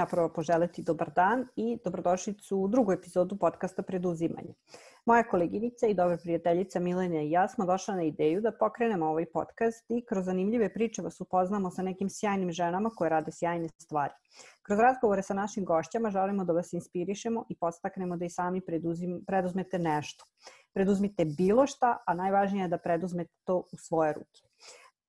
[0.00, 4.54] ja prvo poželeti dobar dan i dobrodošlicu u drugu epizodu podcasta Preduzimanje.
[5.06, 9.26] Moja koleginica i dobra prijateljica Milenija i ja smo došla na ideju da pokrenemo ovaj
[9.26, 14.14] podcast i kroz zanimljive priče vas upoznamo sa nekim sjajnim ženama koje rade sjajne stvari.
[14.62, 19.24] Kroz razgovore sa našim gošćama želimo da vas inspirišemo i postaknemo da i sami preduzim,
[19.26, 20.24] preduzmete nešto.
[20.72, 24.49] Preduzmite bilo šta, a najvažnije je da preduzmete to u svoje ruke.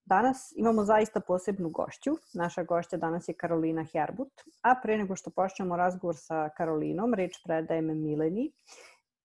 [0.06, 2.12] Danas imamo zaista posebnu gošću.
[2.34, 7.44] Naša gošća danas je Karolina Herbut, a pre nego što počnemo razgovor sa Karolinom, reč
[7.44, 8.52] predajem Mileni.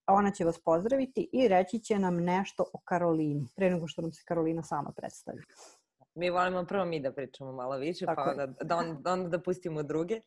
[0.06, 4.12] Ona će vas pozdraviti i reći će nam nešto o Karolini, pre nego što nam
[4.12, 5.42] se Karolina sama predstavi.
[6.14, 9.42] Mi volimo prvo mi da pričamo malo više, Tako pa onda da, on, onda da
[9.42, 10.20] pustimo druge.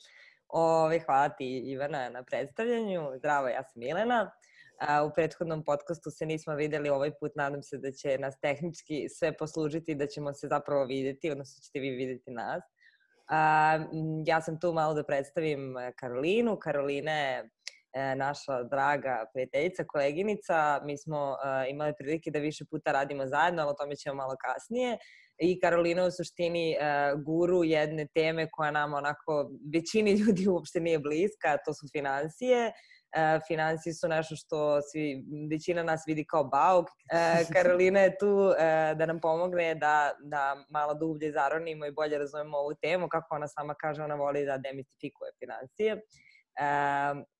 [0.48, 3.12] Ove, hvala ti Ivana na predstavljanju.
[3.18, 4.32] Zdravo, ja sam Milena.
[4.80, 9.10] A, u prethodnom podcastu se nismo videli ovaj put, nadam se da će nas tehnički
[9.10, 12.64] sve poslužiti da ćemo se zapravo videti, odnosno ćete vi videti nas.
[13.30, 13.80] A,
[14.26, 16.58] ja sam tu malo da predstavim Karolinu.
[16.60, 17.50] Karolina je
[17.94, 20.82] e, naša draga prijateljica, koleginica.
[20.86, 24.36] Mi smo e, imali prilike da više puta radimo zajedno, ali o tome ćemo malo
[24.46, 24.98] kasnije.
[25.40, 26.78] I Karolina u suštini e,
[27.26, 32.72] guru jedne teme koja nam onako većini ljudi uopšte nije bliska, to su financije
[33.16, 36.88] e, financije su nešto što svi, većina nas vidi kao bauk.
[37.14, 42.18] E, Karolina je tu e, da nam pomogne da, da malo dublje zaronimo i bolje
[42.18, 43.08] razumemo ovu temu.
[43.10, 46.02] Kako ona sama kaže, ona voli da demistifikuje financije.
[46.60, 46.66] E,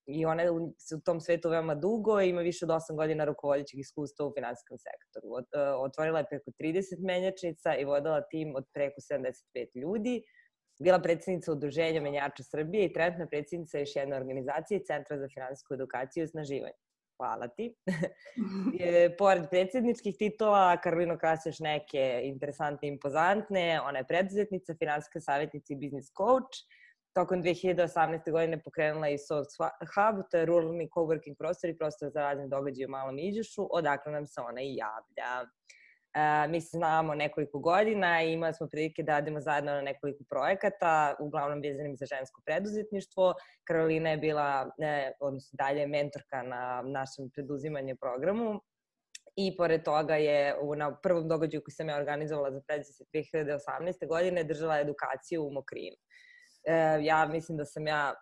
[0.06, 0.72] I ona je u,
[1.04, 5.28] tom svetu veoma dugo i ima više od 8 godina rukovodjećeg iskustva u finansijskom sektoru.
[5.38, 10.22] E, otvorila je preko 30 menjačnica i vodila tim od preko 75 ljudi
[10.80, 16.22] bila predsednica Udruženja menjača Srbije i trenutna predsednica još jedne organizacije Centra za finansijsku edukaciju
[16.22, 16.78] i osnaživanje.
[17.20, 17.74] Hvala ti.
[18.80, 23.80] je, pored predsedničkih titula, Karolino krasi još neke interesantne i impozantne.
[23.80, 26.64] Ona je preduzetnica, finansijska savjetnica i biznis coach.
[27.12, 28.30] Tokom 2018.
[28.30, 29.50] godine pokrenula i Soft
[29.94, 34.12] Hub, to je ruralni coworking prostor i prostor za razne događaje u Malom Iđušu, odakle
[34.12, 35.50] nam se ona i javlja.
[36.48, 41.16] Mi se znamo nekoliko godina i imali smo prilike da radimo zajedno na nekoliko projekata,
[41.20, 43.34] uglavnom vezanim za žensko preduzetništvo.
[43.68, 48.60] Karolina je bila, e, odnosno dalje, mentorka na našem preduzimanju programu.
[49.36, 54.08] I pored toga je u, na prvom događaju koji sam ja organizovala za preduzet 2018.
[54.08, 55.96] godine držala edukaciju u Mokrinu.
[56.64, 58.14] E, ja mislim da sam ja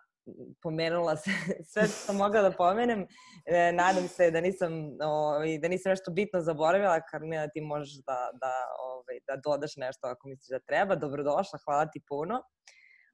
[0.61, 1.31] pomenula se
[1.71, 3.07] sve što sam mogla da pomenem.
[3.45, 4.71] E, nadam se da nisam,
[5.01, 10.07] ovaj, da nisam nešto bitno zaboravila, Karolina, ti možeš da, da, ovaj, da dodaš nešto
[10.07, 10.95] ako misliš da treba.
[10.95, 12.41] Dobrodošla, hvala ti puno.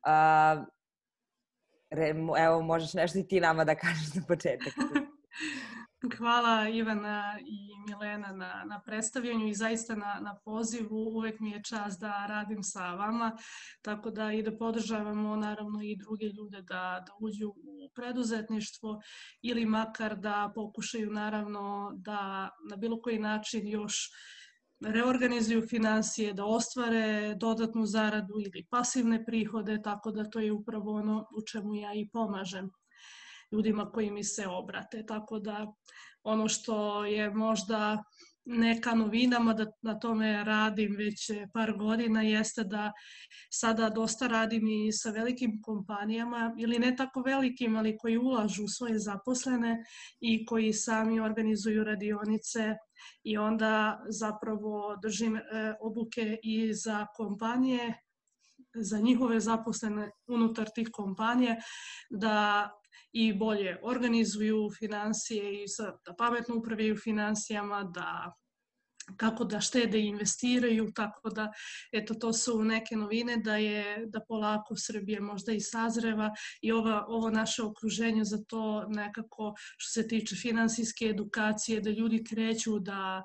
[0.06, 0.66] A,
[1.92, 4.74] re, evo, možeš nešto i ti nama da kažeš za početak.
[6.14, 10.98] Hvala Ivana i Milena na, na predstavljanju i zaista na, na pozivu.
[10.98, 13.38] Uvek mi je čast da radim sa vama,
[13.82, 19.02] tako da i da podržavamo naravno i druge ljude da, da uđu u preduzetništvo
[19.42, 24.12] ili makar da pokušaju naravno da na bilo koji način još
[24.80, 31.28] reorganizuju financije, da ostvare dodatnu zaradu ili pasivne prihode, tako da to je upravo ono
[31.38, 32.72] u čemu ja i pomažem
[33.52, 35.06] ljudima koji mi se obrate.
[35.06, 35.74] Tako da
[36.24, 38.04] ono što je možda
[38.46, 42.92] neka novinama da na tome radim već par godina jeste da
[43.50, 48.68] sada dosta radim i sa velikim kompanijama ili ne tako velikim, ali koji ulažu u
[48.68, 49.84] svoje zaposlene
[50.20, 52.76] i koji sami organizuju radionice
[53.24, 55.42] i onda zapravo držim e,
[55.82, 57.94] obuke i za kompanije
[58.76, 61.56] za njihove zaposlene unutar tih kompanije
[62.10, 62.70] da
[63.18, 65.66] i bolje organizuju financije i
[66.06, 68.34] da pametno upravljaju financijama, da
[69.18, 71.52] kako da štede i investiraju, tako da
[71.92, 76.32] eto to su neke novine da je da polako Srbija možda i sazreva
[76.62, 82.24] i ova, ovo naše okruženje za to nekako što se tiče finansijske edukacije, da ljudi
[82.30, 83.24] kreću da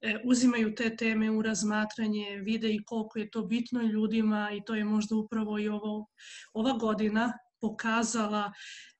[0.00, 4.74] e, uzimaju te teme u razmatranje, vide i koliko je to bitno ljudima i to
[4.74, 6.06] je možda upravo i ovo,
[6.52, 8.52] ova godina pokazala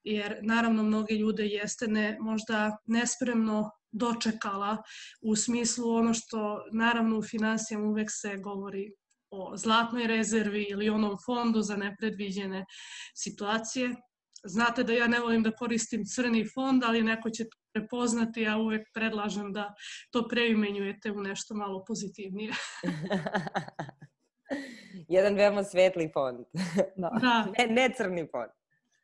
[0.05, 4.77] jer naravno mnoge ljude jeste ne, možda nespremno dočekala
[5.23, 8.93] u smislu ono što naravno u finansijama uvek se govori
[9.31, 12.65] o zlatnoj rezervi ili onom fondu za nepredviđene
[13.15, 13.95] situacije.
[14.45, 18.57] Znate da ja ne volim da koristim crni fond, ali neko će to prepoznati, ja
[18.57, 19.75] uvek predlažem da
[20.11, 22.53] to preimenjujete u nešto malo pozitivnije.
[25.09, 26.39] Jedan veoma svetli fond.
[26.97, 27.11] Da.
[27.21, 27.53] da.
[27.59, 28.51] Ne, ne crni fond.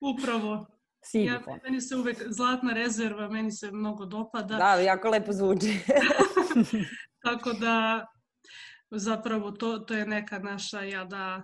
[0.01, 0.67] Upravo.
[1.05, 1.41] Sivi ja.
[1.65, 4.57] Meni se uvek zlatna rezerva, meni se mnogo dopada.
[4.57, 5.81] Da, jako lepo zvuči.
[7.25, 8.07] Tako da,
[8.91, 11.43] zapravo, to, to je neka naša, ja da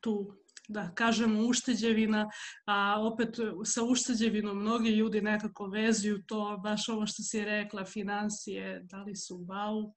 [0.00, 0.36] tu
[0.68, 2.30] da kažemo ušteđevina,
[2.66, 3.28] a opet
[3.64, 9.16] sa ušteđevinom mnogi ljudi nekako vezuju to, baš ovo što si rekla, financije, da li
[9.16, 9.94] su bauk,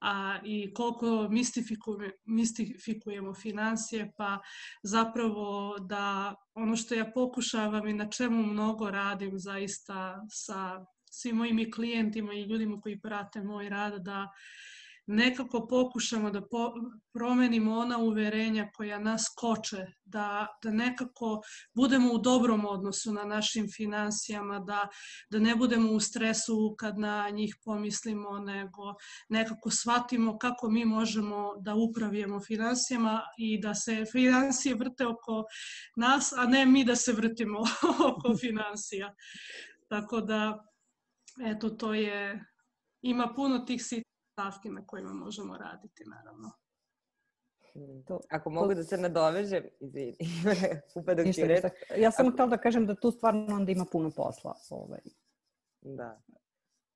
[0.00, 4.38] a, i koliko mistifikujemo, mistifikujemo financije, pa
[4.82, 11.72] zapravo da ono što ja pokušavam i na čemu mnogo radim zaista sa svim mojim
[11.72, 14.28] klijentima i ljudima koji prate moj rad, da
[15.08, 16.72] nekako pokušamo da po,
[17.12, 21.40] promenimo ona uverenja koja nas koče, da, da nekako
[21.74, 24.88] budemo u dobrom odnosu na našim financijama, da,
[25.30, 28.94] da ne budemo u stresu kad na njih pomislimo, nego
[29.28, 35.44] nekako shvatimo kako mi možemo da upravljamo financijama i da se financije vrte oko
[35.96, 37.58] nas, a ne mi da se vrtimo
[38.10, 39.14] oko financija.
[39.88, 40.64] Tako da,
[41.44, 42.44] eto, to je,
[43.02, 43.82] ima puno tih
[44.38, 46.50] stavki na kojima možemo raditi, naravno.
[47.72, 48.04] Hmm.
[48.04, 48.74] To, Ako mogu to...
[48.74, 50.16] da se nadovežem, izvini,
[51.00, 51.64] upadak ti reč.
[51.96, 52.34] Ja sam Ako...
[52.34, 54.54] htela da kažem da tu stvarno onda ima puno posla.
[54.70, 55.00] Ovaj.
[55.80, 56.20] Da.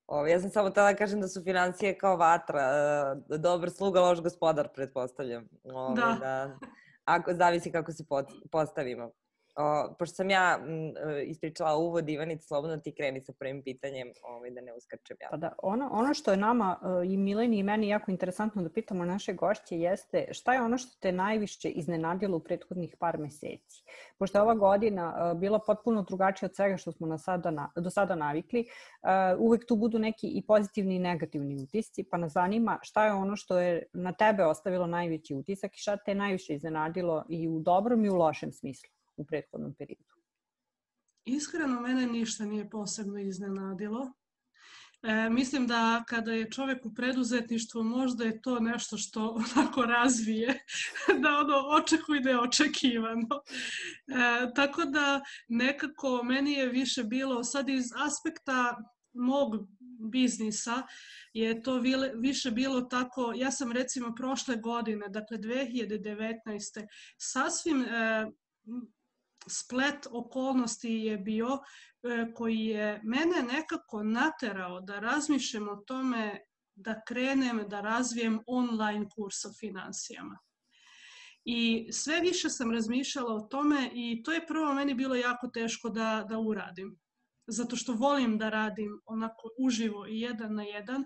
[0.06, 2.70] Ovo, ja sam samo htela da kažem da su financije kao vatra,
[3.30, 5.48] uh, dobar sluga, loš gospodar, pretpostavljam.
[5.64, 6.16] Ove, da.
[6.20, 6.58] da.
[7.04, 8.04] Ako zavisi kako se
[8.50, 9.10] postavimo.
[9.54, 14.12] O, pošto sam ja m, e, ispričala uvod, Ivanic, slobodno ti kreni sa prvim pitanjem
[14.22, 15.28] ovaj, da ne uskačem ja.
[15.30, 18.70] Pa da, ono, ono što je nama uh, i Mileni i meni jako interesantno da
[18.70, 23.84] pitamo naše gošće jeste šta je ono što te najviše iznenadilo u prethodnih par meseci?
[24.18, 27.70] Pošto je ova godina uh, bila potpuno drugačija od svega što smo na sada na,
[27.76, 28.66] do sada navikli,
[29.38, 33.36] uvek tu budu neki i pozitivni i negativni utisci, pa nas zanima šta je ono
[33.36, 38.04] što je na tebe ostavilo najveći utisak i šta te najviše iznenadilo i u dobrom
[38.04, 40.14] i u lošem smislu u prethodnom periodu?
[41.24, 44.12] Iskreno, mene ništa nije posebno iznenadilo.
[45.02, 50.64] E, mislim da kada je čovek u preduzetništvu, možda je to nešto što onako razvije,
[51.22, 53.28] da ono očekuje da je očekivano.
[54.06, 58.76] E, tako da nekako meni je više bilo, sad iz aspekta
[59.12, 59.68] mog
[60.10, 60.82] biznisa
[61.32, 61.80] je to
[62.14, 66.86] više bilo tako, ja sam recimo prošle godine, dakle 2019.
[67.18, 68.26] sasvim e,
[69.48, 76.40] splet okolnosti je bio e, koji je mene nekako naterao da razmišljam o tome
[76.74, 80.38] da krenem da razvijem online kurs o financijama.
[81.44, 85.88] I sve više sam razmišljala o tome i to je prvo meni bilo jako teško
[85.88, 87.01] da, da uradim
[87.46, 91.04] zato što volim da radim onako uživo i jedan na jedan.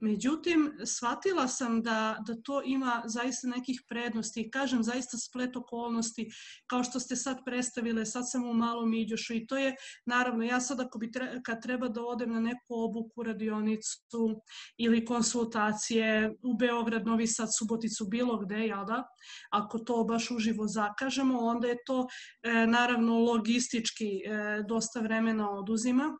[0.00, 6.30] Međutim, shvatila sam da, da to ima zaista nekih prednosti kažem zaista splet okolnosti
[6.66, 9.74] kao što ste sad predstavile, sad sam u malom iđošu i to je
[10.06, 14.42] naravno ja sad ako bi tre, kad treba da odem na neku obuku, radionicu
[14.76, 19.04] ili konsultacije u Beograd, Novi Sad, Suboticu, bilo gde, jel da?
[19.50, 22.06] Ako to baš uživo zakažemo, onda je to
[22.42, 26.18] e, naravno logistički e, dosta vremena oduzima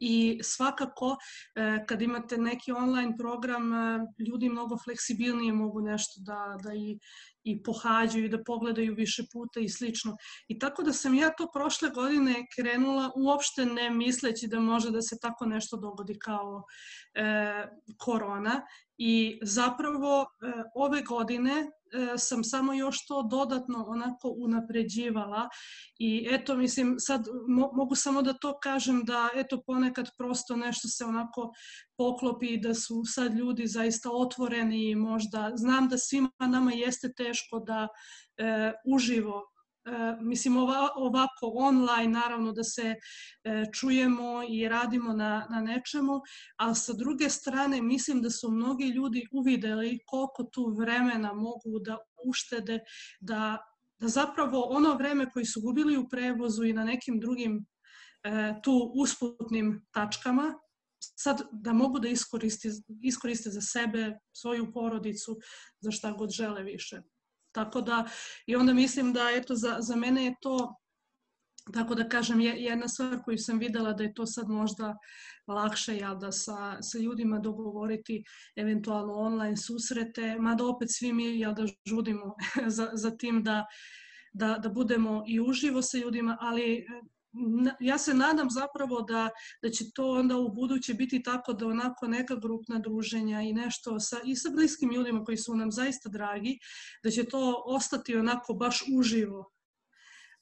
[0.00, 1.16] i svakako
[1.54, 6.98] e, kad imate neki online program e, ljudi mnogo fleksibilnije mogu nešto da, da i,
[7.44, 10.16] i pohađaju i da pogledaju više puta i slično.
[10.48, 15.02] I tako da sam ja to prošle godine krenula uopšte ne misleći da može da
[15.02, 16.64] se tako nešto dogodi kao
[17.14, 17.66] e,
[17.98, 18.62] korona
[18.98, 21.70] i zapravo e, ove godine
[22.18, 25.48] sam samo još to dodatno onako unapređivala
[25.98, 30.88] i eto mislim sad mo mogu samo da to kažem da eto ponekad prosto nešto
[30.88, 31.52] se onako
[31.96, 37.58] poklopi da su sad ljudi zaista otvoreni i možda znam da svima nama jeste teško
[37.58, 37.88] da
[38.36, 39.51] e, uživo E,
[40.20, 42.94] mislim ova, ovako online naravno da se
[43.44, 46.20] e, čujemo i radimo na, na nečemu,
[46.56, 51.98] a sa druge strane mislim da su mnogi ljudi uvideli koliko tu vremena mogu da
[52.24, 52.78] uštede,
[53.20, 53.58] da,
[53.98, 57.66] da zapravo ono vreme koji su gubili u prevozu i na nekim drugim
[58.22, 60.54] e, tu usputnim tačkama,
[61.16, 62.68] sad da mogu da iskoriste,
[63.02, 65.38] iskoriste za sebe, svoju porodicu,
[65.80, 67.02] za šta god žele više.
[67.52, 68.08] Tako da,
[68.46, 70.74] i onda mislim da, eto, za, za mene je to,
[71.72, 74.96] tako da kažem, jedna stvar koju sam videla da je to sad možda
[75.46, 78.24] lakše, jel, da sa, sa ljudima dogovoriti
[78.56, 82.34] eventualno online susrete, mada opet svi mi, jel, da žudimo
[82.76, 83.66] za, za tim da,
[84.32, 86.86] da, da budemo i uživo sa ljudima, ali
[87.80, 89.30] ja se nadam zapravo da,
[89.62, 94.00] da će to onda u buduće biti tako da onako neka grupna druženja i nešto
[94.00, 96.58] sa, i sa bliskim ljudima koji su nam zaista dragi,
[97.04, 99.50] da će to ostati onako baš uživo.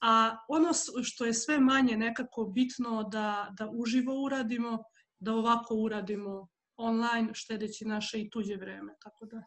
[0.01, 0.69] A ono
[1.03, 4.83] što je sve manje nekako bitno da, da uživo uradimo,
[5.19, 8.93] da ovako uradimo online, štedeći naše i tuđe vreme.
[9.03, 9.43] Tako da.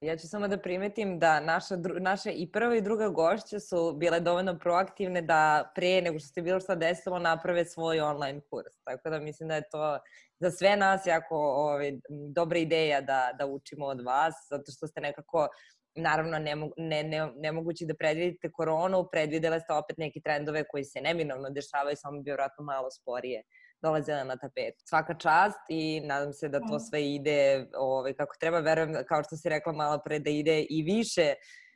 [0.00, 4.20] Ja ću samo da primetim da naša, naše i prva i druga gošća su bile
[4.20, 8.72] dovoljno proaktivne da pre nego što se bilo šta desilo naprave svoj online kurs.
[8.84, 9.98] Tako da mislim da je to
[10.38, 11.92] za sve nas jako ovaj,
[12.34, 15.48] dobra ideja da, da učimo od vas, zato što ste nekako
[15.94, 21.00] naravno ne, ne, ne, nemogući da predvidite koronu, predvidele ste opet neke trendove koji se
[21.00, 23.42] neminovno dešavaju, samo bi vjerojatno malo sporije
[23.82, 24.74] dolazila na tapet.
[24.88, 28.60] Svaka čast i nadam se da to sve ide ovaj, kako treba.
[28.60, 31.34] Verujem, kao što si rekla malo pre, da ide i više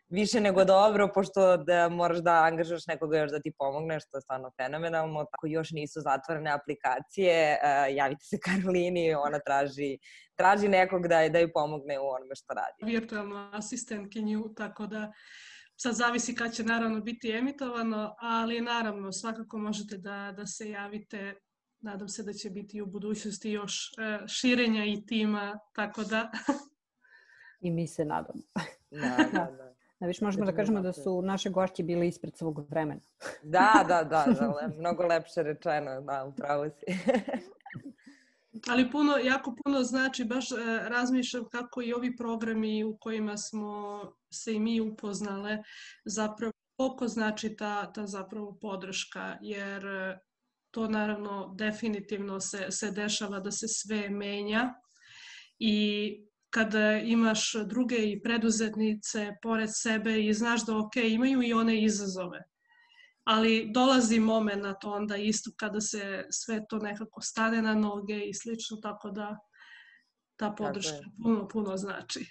[0.09, 4.21] više nego dobro, pošto da moraš da angažaš nekoga još da ti pomogne, što je
[4.21, 5.21] stvarno fenomenalno.
[5.21, 9.99] Ako još nisu zatvorene aplikacije, uh, javite se Karolini, ona traži,
[10.37, 12.93] traži nekog da, da ju pomogne u onome što radi.
[12.93, 15.13] Virtualnu asistentkinju, tako da
[15.77, 21.35] sad zavisi kad će naravno biti emitovano, ali naravno svakako možete da, da se javite
[21.85, 26.31] nadam se da će biti u budućnosti još uh, širenja i tima, tako da...
[27.61, 28.43] I mi se nadamo.
[28.91, 29.75] Da, da, da.
[30.01, 33.01] Da, viš, možemo da kažemo da su naše gošće bile ispred svog vremena.
[33.43, 36.85] da, da, da, da le, mnogo lepše rečeno, da, upravo si.
[38.69, 40.55] Ali puno, jako puno znači, baš e,
[40.89, 44.01] razmišljam kako i ovi programi u kojima smo
[44.31, 45.63] se i mi upoznale,
[46.05, 50.19] zapravo koliko znači ta, ta zapravo podrška, jer e,
[50.75, 54.75] to naravno definitivno se, se dešava da se sve menja
[55.59, 56.17] i
[56.51, 62.43] kada imaš druge i preduzetnice pored sebe i znaš da ok, imaju i one izazove.
[63.25, 68.77] Ali dolazi moment onda isto kada se sve to nekako stane na noge i slično,
[68.77, 69.39] tako da
[70.37, 72.27] ta podrška puno, puno znači.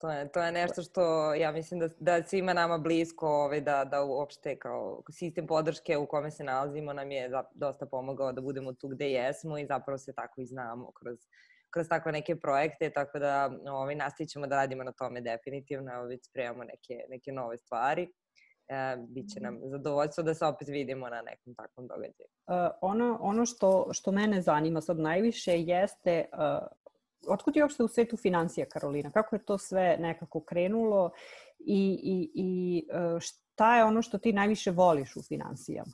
[0.00, 3.84] To je, to je nešto što ja mislim da, da svima nama blisko ovaj, da,
[3.84, 8.72] da uopšte kao sistem podrške u kome se nalazimo nam je dosta pomogao da budemo
[8.72, 11.18] tu gde jesmo i zapravo se tako i znamo kroz
[11.70, 16.04] kroz takve neke projekte, tako da ovaj, nastavit ćemo da radimo na tome definitivno, evo
[16.04, 18.08] već spremamo neke, neke nove stvari.
[18.68, 22.28] E, biće nam zadovoljstvo da se opet vidimo na nekom takvom događaju.
[22.46, 26.66] Uh, ono, ono što, što mene zanima sad najviše jeste uh,
[27.26, 29.10] otkud je uopšte u svetu financija, Karolina?
[29.10, 31.10] Kako je to sve nekako krenulo
[31.58, 32.82] i, i, i
[33.20, 35.92] šta je ono što ti najviše voliš u financijama?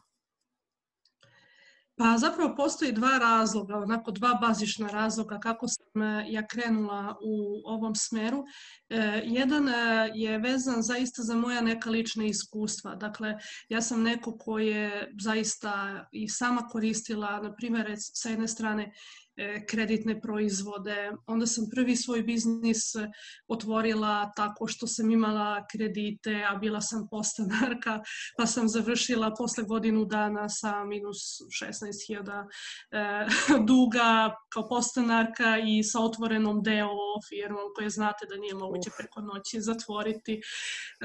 [1.96, 7.62] Pa zapravo postoji dva razloga, onako dva bazična razloga kako sam e, ja krenula u
[7.64, 8.44] ovom smeru.
[8.88, 12.94] E, jedan e, je vezan zaista za moja neka lična iskustva.
[12.94, 13.38] Dakle,
[13.68, 18.92] ja sam neko ko je zaista i sama koristila, na primjer, sa jedne strane E,
[19.70, 21.12] kreditne proizvode.
[21.26, 22.82] Onda sam prvi svoj biznis
[23.48, 28.00] otvorila tako što sam imala kredite, a bila sam postanarka,
[28.38, 31.18] pa sam završila posle godinu dana sa minus
[31.62, 32.46] 16.000
[32.90, 33.26] e,
[33.70, 36.88] duga kao postanarka i sa otvorenom deo
[37.28, 40.40] firmom koje znate da nije moguće preko noći zatvoriti.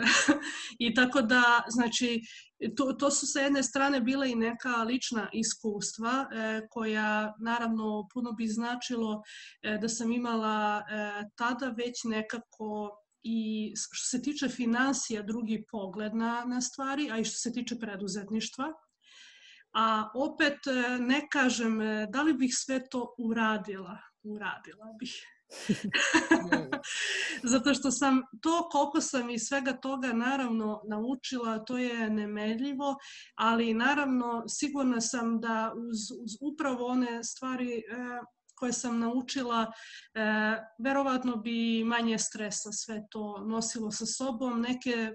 [0.86, 2.22] I tako da, znači,
[2.78, 8.32] to, to su sa jedne strane bila i neka lična iskustva e, koja naravno puno
[8.32, 9.24] bi značilo
[9.62, 16.16] e, da sam imala e, tada već nekako i što se tiče financija drugi pogled
[16.16, 18.74] na, na stvari, a i što se tiče preduzetništva.
[19.74, 25.16] A opet e, ne kažem e, da li bih sve to uradila, uradila bih.
[27.52, 32.96] Zato što sam to koliko sam iz svega toga naravno naučila, to je nemeljivo,
[33.36, 37.82] ali naravno sigurna sam da uz, uz upravo one stvari e,
[38.56, 39.72] koje sam naučila,
[40.14, 40.22] e,
[40.80, 45.12] verovatno bi manje stresa sve to nosilo sa sobom, neke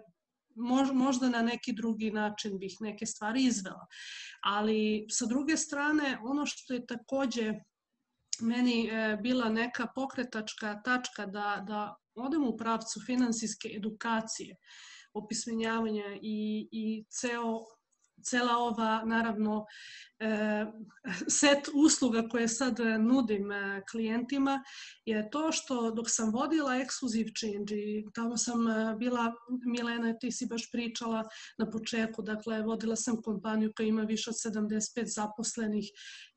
[0.93, 3.87] možda na neki drugi način bih neke stvari izvela.
[4.43, 7.55] Ali sa druge strane, ono što je takođe
[8.41, 14.57] meni e, bila neka pokretačka tačka da, da odem u pravcu finansijske edukacije,
[15.15, 17.61] opismenjavanja i, i ceo
[18.23, 19.67] cela ova, naravno,
[20.19, 20.67] e,
[21.29, 24.63] set usluga koje sad nudim e, klijentima
[25.05, 28.59] je to što dok sam vodila Exclusive Change i tamo sam
[28.99, 29.33] bila,
[29.67, 31.29] Milena, ti si baš pričala
[31.59, 35.85] na početku, dakle, vodila sam kompaniju koja ima više od 75 zaposlenih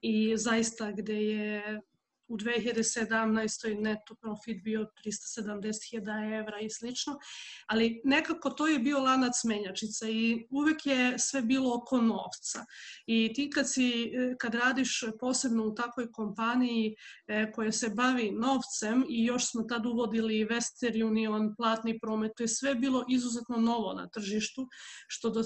[0.01, 1.81] i zaista gde je
[2.27, 3.81] u 2017.
[3.81, 7.19] neto profit bio 370.000 evra i slično,
[7.67, 12.65] ali nekako to je bio lanac menjačica i uvek je sve bilo oko novca.
[13.05, 16.96] I ti kad, si, kad radiš posebno u takvoj kompaniji
[17.27, 22.43] e, koja se bavi novcem i još smo tad uvodili Western Union, platni promet, to
[22.43, 24.67] je sve bilo izuzetno novo na tržištu,
[25.07, 25.43] što do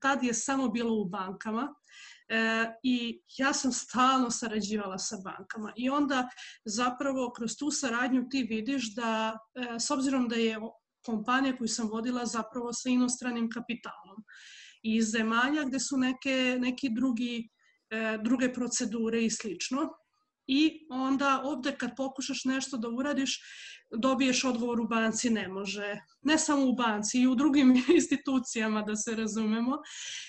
[0.00, 1.74] tad je samo bilo u bankama
[2.30, 6.28] E, I ja sam stalno sarađivala sa bankama i onda
[6.64, 10.58] zapravo kroz tu saradnju ti vidiš da e, s obzirom da je
[11.06, 14.24] kompanija koju sam vodila zapravo sa inostranim kapitalom
[14.82, 17.48] iz zemalja gde su neke, neki drugi,
[17.90, 19.88] e, druge procedure i slično.
[20.52, 23.42] I onda ovde kad pokušaš nešto da uradiš,
[23.90, 26.00] dobiješ odgovor u banci ne može.
[26.22, 29.78] Ne samo u banci, i u drugim institucijama da se razumemo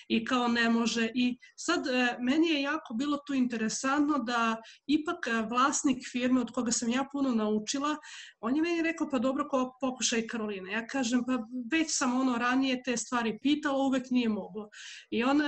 [0.08, 1.10] i kao ne može.
[1.16, 6.51] I sad e, meni je jako bilo tu interesantno da ipak e, vlasnik firme od
[6.51, 7.96] koga sam ja puno naučila,
[8.40, 10.72] on je meni rekao pa dobro ko pokušaj Karolina.
[10.72, 11.34] Ja kažem pa
[11.72, 14.70] već sam ono ranije te stvari pitala, uvek nije moglo.
[15.10, 15.42] I, on,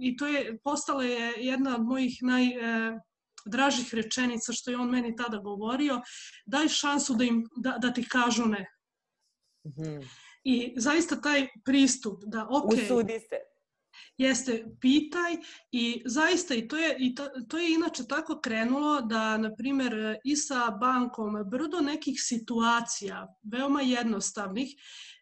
[0.00, 3.00] i to je postala je jedna od mojih naj e,
[3.46, 6.00] dražih rečenica što je on meni tada govorio,
[6.46, 8.66] daj šansu da, im, da, da ti kažu ne.
[9.64, 10.08] Mm -hmm.
[10.44, 13.36] I zaista taj pristup da ok, usudi se.
[14.16, 15.36] Jeste, pitaj
[15.72, 20.16] i zaista i to je, i to, to je inače tako krenulo da, na primer,
[20.24, 24.68] i sa bankom brdo nekih situacija, veoma jednostavnih,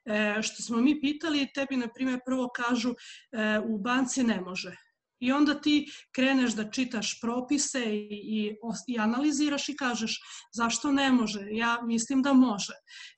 [0.05, 4.88] e, što smo mi pitali, tebi, na primer, prvo kažu e, u banci ne može
[5.21, 8.57] I onda ti kreneš da čitaš propise i, i,
[8.87, 10.21] i analiziraš i kažeš
[10.53, 12.73] zašto ne može, ja mislim da može.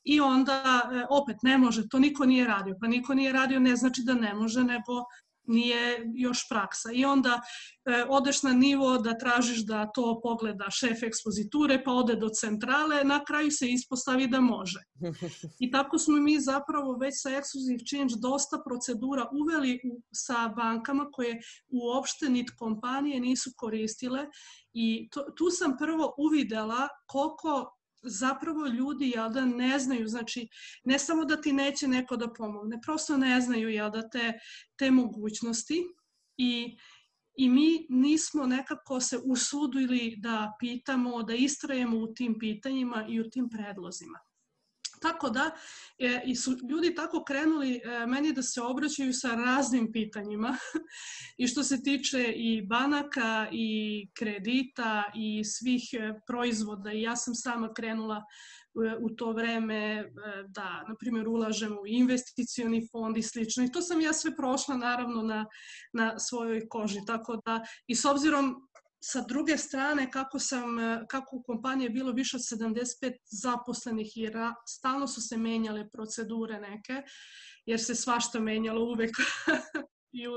[0.04, 2.75] I onda e, opet ne može, to niko nije radio.
[2.80, 5.04] Pa niko nije radio ne znači da ne može, nego
[5.50, 6.92] nije još praksa.
[6.92, 7.40] I onda
[7.85, 13.04] e, odeš na nivo da tražiš da to pogleda šef ekspoziture, pa ode do centrale,
[13.04, 14.80] na kraju se ispostavi da može.
[15.61, 21.09] I tako smo mi zapravo već sa Exclusive Change dosta procedura uveli u, sa bankama
[21.12, 24.26] koje uopšte nit kompanije nisu koristile
[24.73, 30.49] i to, tu sam prvo uvidela koliko zapravo ljudi jel da ne znaju, znači
[30.85, 34.33] ne samo da ti neće neko da pomogne, prosto ne znaju jel da te,
[34.76, 35.85] te mogućnosti
[36.37, 36.76] i
[37.40, 43.30] i mi nismo nekako se usudili da pitamo, da istrajemo u tim pitanjima i u
[43.30, 44.19] tim predlozima.
[45.00, 45.50] Tako da
[45.99, 50.56] e, i su ljudi tako krenuli e, meni da se obraćaju sa raznim pitanjima
[51.43, 57.34] i što se tiče i banaka i kredita i svih e, proizvoda i ja sam
[57.34, 58.25] sama krenula
[59.00, 60.04] u to vreme
[60.49, 63.65] da, na primjer, ulažem u investicioni fond i slično.
[63.65, 65.47] I to sam ja sve prošla naravno na,
[65.93, 67.00] na svojoj koži.
[67.06, 71.91] Tako da i s obzirom sa druge strane, kako, sam, e, kako u kompaniji je
[71.91, 77.02] bilo više od 75 zaposlenih i ra, stalno su se menjale procedure neke,
[77.67, 79.10] jer se svašta menjalo uvek
[80.21, 80.32] i u,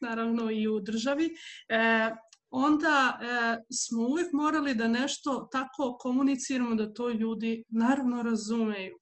[0.00, 1.30] naravno i u državi,
[1.68, 2.10] e,
[2.50, 9.01] onda e, smo uvek morali da nešto tako komuniciramo da to ljudi naravno razumeju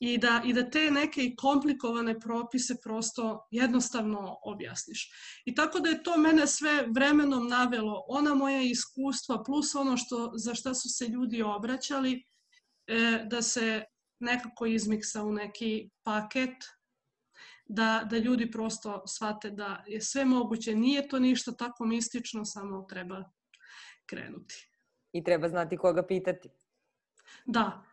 [0.00, 5.10] i da, i da te neke komplikovane propise prosto jednostavno objasniš.
[5.44, 10.32] I tako da je to mene sve vremenom navelo, ona moja iskustva plus ono što,
[10.34, 12.24] za šta su se ljudi obraćali,
[12.86, 13.84] e, da se
[14.20, 16.56] nekako izmiksa u neki paket,
[17.66, 22.82] da, da ljudi prosto shvate da je sve moguće, nije to ništa tako mistično, samo
[22.82, 23.24] treba
[24.06, 24.70] krenuti.
[25.12, 26.48] I treba znati koga pitati.
[27.46, 27.84] Da.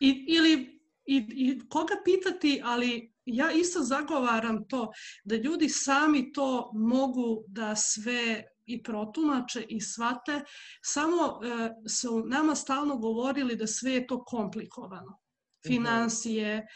[0.00, 0.75] I, ili
[1.06, 4.92] i, i koga pitati, ali ja isto zagovaram to
[5.24, 10.44] da ljudi sami to mogu da sve i protumače i svate,
[10.84, 15.18] samo e, su nama stalno govorili da sve je to komplikovano.
[15.66, 15.74] Mhm.
[15.74, 16.66] Financije,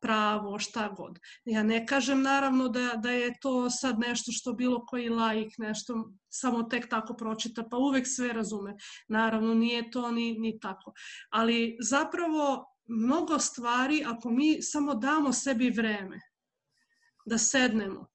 [0.00, 1.18] pravo, šta god.
[1.44, 6.12] Ja ne kažem naravno da, da je to sad nešto što bilo koji laik nešto
[6.28, 8.76] samo tek tako pročita, pa uvek sve razume.
[9.08, 10.92] Naravno, nije to ni, ni tako.
[11.30, 16.20] Ali zapravo mnogo stvari ako mi samo damo sebi vreme
[17.26, 18.06] da sednemo,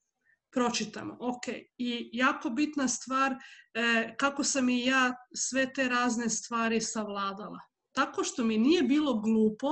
[0.51, 1.17] pročitamo.
[1.19, 3.36] Ok, i jako bitna stvar
[3.73, 7.59] e, kako sam i ja sve te razne stvari savladala.
[7.91, 9.69] Tako što mi nije bilo glupo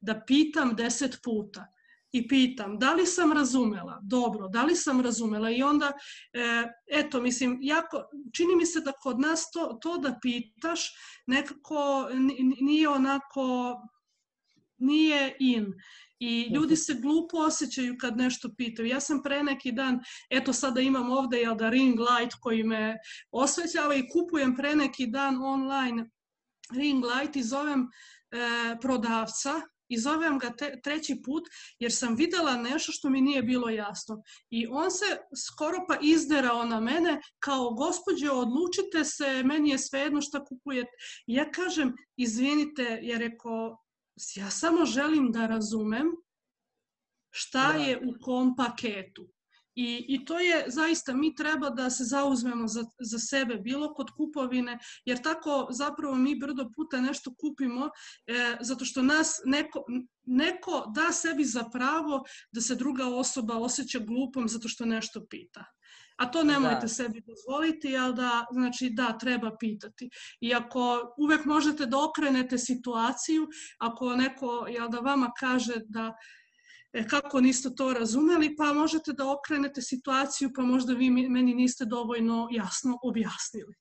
[0.00, 1.66] da pitam deset puta
[2.12, 5.92] i pitam da li sam razumela, dobro, da li sam razumela i onda,
[6.32, 8.04] e, eto, mislim, jako,
[8.36, 10.94] čini mi se da kod nas to, to da pitaš
[11.26, 12.08] nekako
[12.60, 13.76] nije onako
[14.78, 15.72] nije in.
[16.20, 18.88] I ljudi se glupo osjećaju kad nešto pitaju.
[18.88, 22.96] Ja sam pre neki dan, eto sada imam ovde jel da ring light koji me
[23.30, 26.10] osvećava i kupujem pre neki dan online
[26.76, 32.56] ring light i zovem e, prodavca i zovem ga te, treći put jer sam videla
[32.56, 34.22] nešto što mi nije bilo jasno.
[34.50, 35.04] I on se
[35.46, 40.90] skoro pa izderao na mene kao gospođe odlučite se, meni je svejedno šta kupujete.
[41.26, 43.87] Ja kažem izvinite, je rekao
[44.36, 46.06] ja samo želim da razumem
[47.30, 47.78] šta da.
[47.78, 49.28] je u kom paketu.
[49.74, 54.10] I, I to je zaista, mi treba da se zauzmemo za, za sebe, bilo kod
[54.10, 57.90] kupovine, jer tako zapravo mi brdo puta nešto kupimo,
[58.26, 59.84] e, zato što nas neko,
[60.24, 65.64] neko da sebi za pravo da se druga osoba osjeća glupom zato što nešto pita.
[66.18, 66.88] A to nemojte da.
[66.88, 70.10] sebi dozvoliti, ali da, znači da, treba pitati.
[70.40, 76.14] I ako uvek možete da okrenete situaciju, ako neko, jel da vama kaže da
[76.92, 81.84] e, kako niste to razumeli, pa možete da okrenete situaciju, pa možda vi meni niste
[81.84, 83.74] dovoljno jasno objasnili.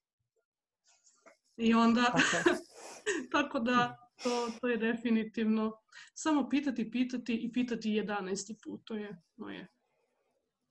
[1.57, 2.55] I onda, okay.
[3.33, 5.71] tako da to, to je definitivno
[6.13, 8.55] samo pitati, pitati i pitati 11.
[8.63, 9.76] put, to je moje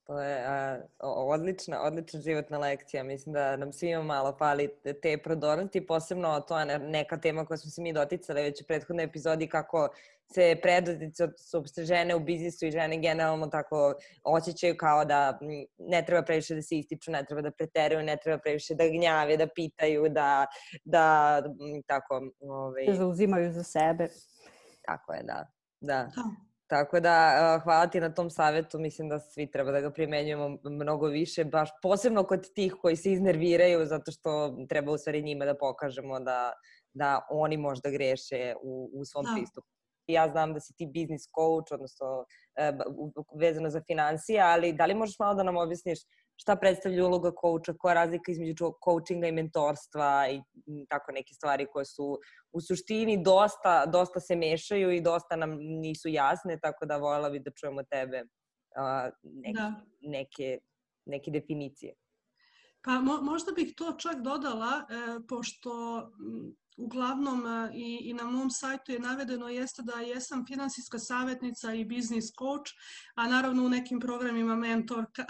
[0.06, 3.02] To je a, odlična, odlična životna lekcija.
[3.02, 4.70] Mislim da nam svima malo fali
[5.02, 9.04] te prodornosti, posebno to je neka tema koja smo se mi doticali već u prethodnoj
[9.04, 9.88] epizodi kako
[10.34, 15.38] se preduzetnici su žene u biznisu i žene generalno tako osjećaju kao da
[15.78, 19.36] ne treba previše da se ističu, ne treba da preteraju, ne treba previše da gnjave,
[19.36, 20.46] da pitaju, da,
[20.84, 21.42] da
[21.86, 22.20] tako...
[22.40, 22.86] Ovaj...
[22.86, 24.08] Da zauzimaju za sebe.
[24.82, 25.46] Tako je, da.
[25.80, 26.08] Da.
[26.16, 26.45] da.
[26.66, 31.06] Tako da, hvala ti na tom savetu, mislim da svi treba da ga primenjujemo mnogo
[31.06, 35.54] više, baš posebno kod tih koji se iznerviraju, zato što treba u stvari njima da
[35.54, 36.52] pokažemo da,
[36.92, 39.32] da oni možda greše u, u svom da.
[39.36, 39.68] pristupu.
[40.06, 42.24] Ja znam da si ti business coach, odnosno
[43.40, 45.98] vezano za financije, ali da li možeš malo da nam objasniš
[46.36, 50.40] šta predstavlja uloga kouča, koja je razlika između coachinga i mentorstva i
[50.88, 52.18] tako neke stvari koje su
[52.52, 57.38] u suštini dosta, dosta se mešaju i dosta nam nisu jasne, tako da voljela bi
[57.38, 59.72] da čujemo tebe uh, neke, da.
[60.00, 60.58] neke,
[61.06, 61.94] neke definicije.
[62.86, 65.70] Pa mo, možda bih to čak dodala, e, pošto
[66.76, 71.84] uglavnom e, i, i na mom sajtu je navedeno jeste da jesam finansijska savjetnica i
[71.84, 72.70] biznis coach,
[73.14, 75.24] a naravno u nekim programima mentorka.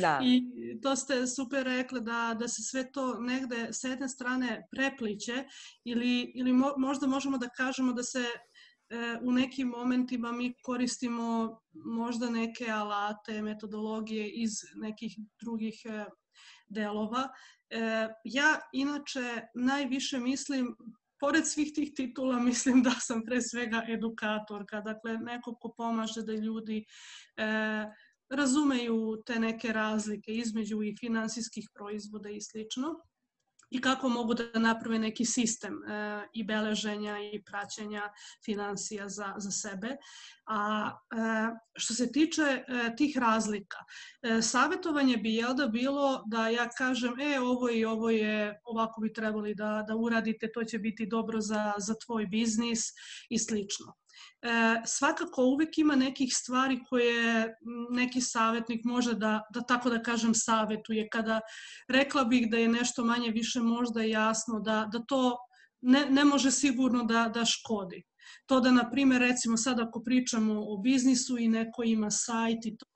[0.00, 0.20] Da.
[0.28, 0.42] I
[0.82, 5.44] to ste super rekli da, da se sve to negde s jedne strane prepliće
[5.84, 8.24] ili, ili mo, možda možemo da kažemo da se
[8.90, 16.04] e, u nekim momentima mi koristimo možda neke alate, metodologije iz nekih drugih e,
[16.68, 17.28] delova.
[17.70, 20.76] E, ja inače najviše mislim
[21.20, 26.32] pored svih tih titula mislim da sam pre svega edukatorka, dakle neko ko pomaže da
[26.32, 26.84] ljudi
[27.36, 27.44] e,
[28.30, 32.94] razumeju te neke razlike između i finansijskih proizvoda i slično
[33.70, 38.02] i kako mogu da naprave neki sistem e, i beleženja i praćenja
[38.44, 39.96] financija za, za sebe.
[40.46, 42.64] A e, što se tiče e,
[42.96, 43.78] tih razlika,
[44.22, 49.00] e, savjetovanje bi jel da bilo da ja kažem, e, ovo i ovo je, ovako
[49.00, 52.80] bi trebali da, da uradite, to će biti dobro za, za tvoj biznis
[53.28, 53.99] i slično.
[54.42, 57.56] E, svakako uvek ima nekih stvari koje
[57.90, 61.08] neki savjetnik može da, da tako da kažem savetuje.
[61.08, 61.40] Kada
[61.88, 65.36] rekla bih da je nešto manje više možda jasno, da, da to
[65.80, 68.02] ne, ne može sigurno da, da škodi.
[68.46, 72.76] To da, na primjer, recimo sad ako pričamo o biznisu i neko ima sajt i
[72.76, 72.86] to,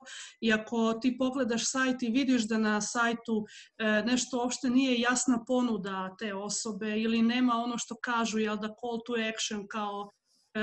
[0.41, 3.45] i ako ti pogledaš sajt i vidiš da na sajtu
[3.77, 8.67] e, nešto uopšte nije jasna ponuda te osobe ili nema ono što kažu, jel da
[8.67, 10.11] call to action kao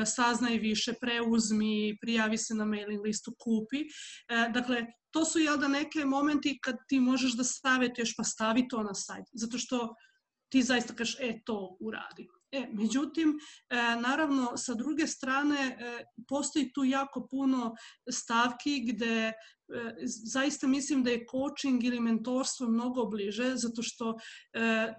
[0.06, 3.80] saznaj više, preuzmi, prijavi se na mailing listu, kupi.
[3.80, 8.68] E, dakle, to su jel da neke momenti kad ti možeš da savjetuješ pa stavi
[8.68, 9.94] to na sajt, zato što
[10.52, 12.28] ti zaista kažeš, e, to uradi.
[12.52, 13.38] E, međutim,
[13.70, 15.76] e, naravno, sa druge strane,
[16.28, 17.74] postoji tu jako puno
[18.10, 19.32] stavki gde
[20.32, 24.14] zaista mislim da je coaching ili mentorstvo mnogo bliže, zato što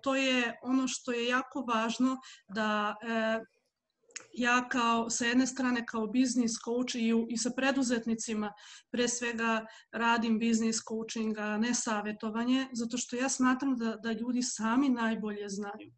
[0.04, 2.96] to je ono što je jako važno da
[4.34, 8.54] ja kao sa jedne strane kao biznis coach i, i sa preduzetnicima
[8.92, 14.42] pre svega radim biznis coaching, a ne savjetovanje, zato što ja smatram da, da ljudi
[14.42, 15.92] sami najbolje znaju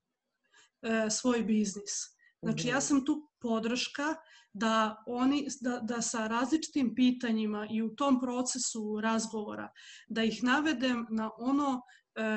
[0.82, 2.16] e, svoj biznis.
[2.42, 2.82] Znači ja mhm.
[2.82, 4.16] sam tu podrška
[4.54, 9.70] da oni da, da sa različitim pitanjima i u tom procesu razgovora
[10.08, 11.82] da ih navedem na ono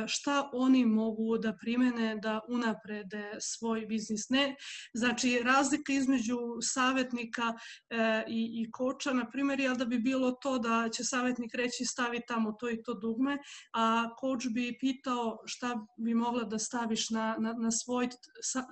[0.07, 4.29] šta oni mogu da primene da unaprede svoj biznis.
[4.29, 4.57] Ne,
[4.95, 7.55] znači razlika između savjetnika
[7.91, 11.85] e, i, i koča, na primjer, je da bi bilo to da će savjetnik reći
[11.85, 13.39] stavi tamo to i to dugme,
[13.73, 18.09] a koč bi pitao šta bi mogla da staviš na, na, na svoj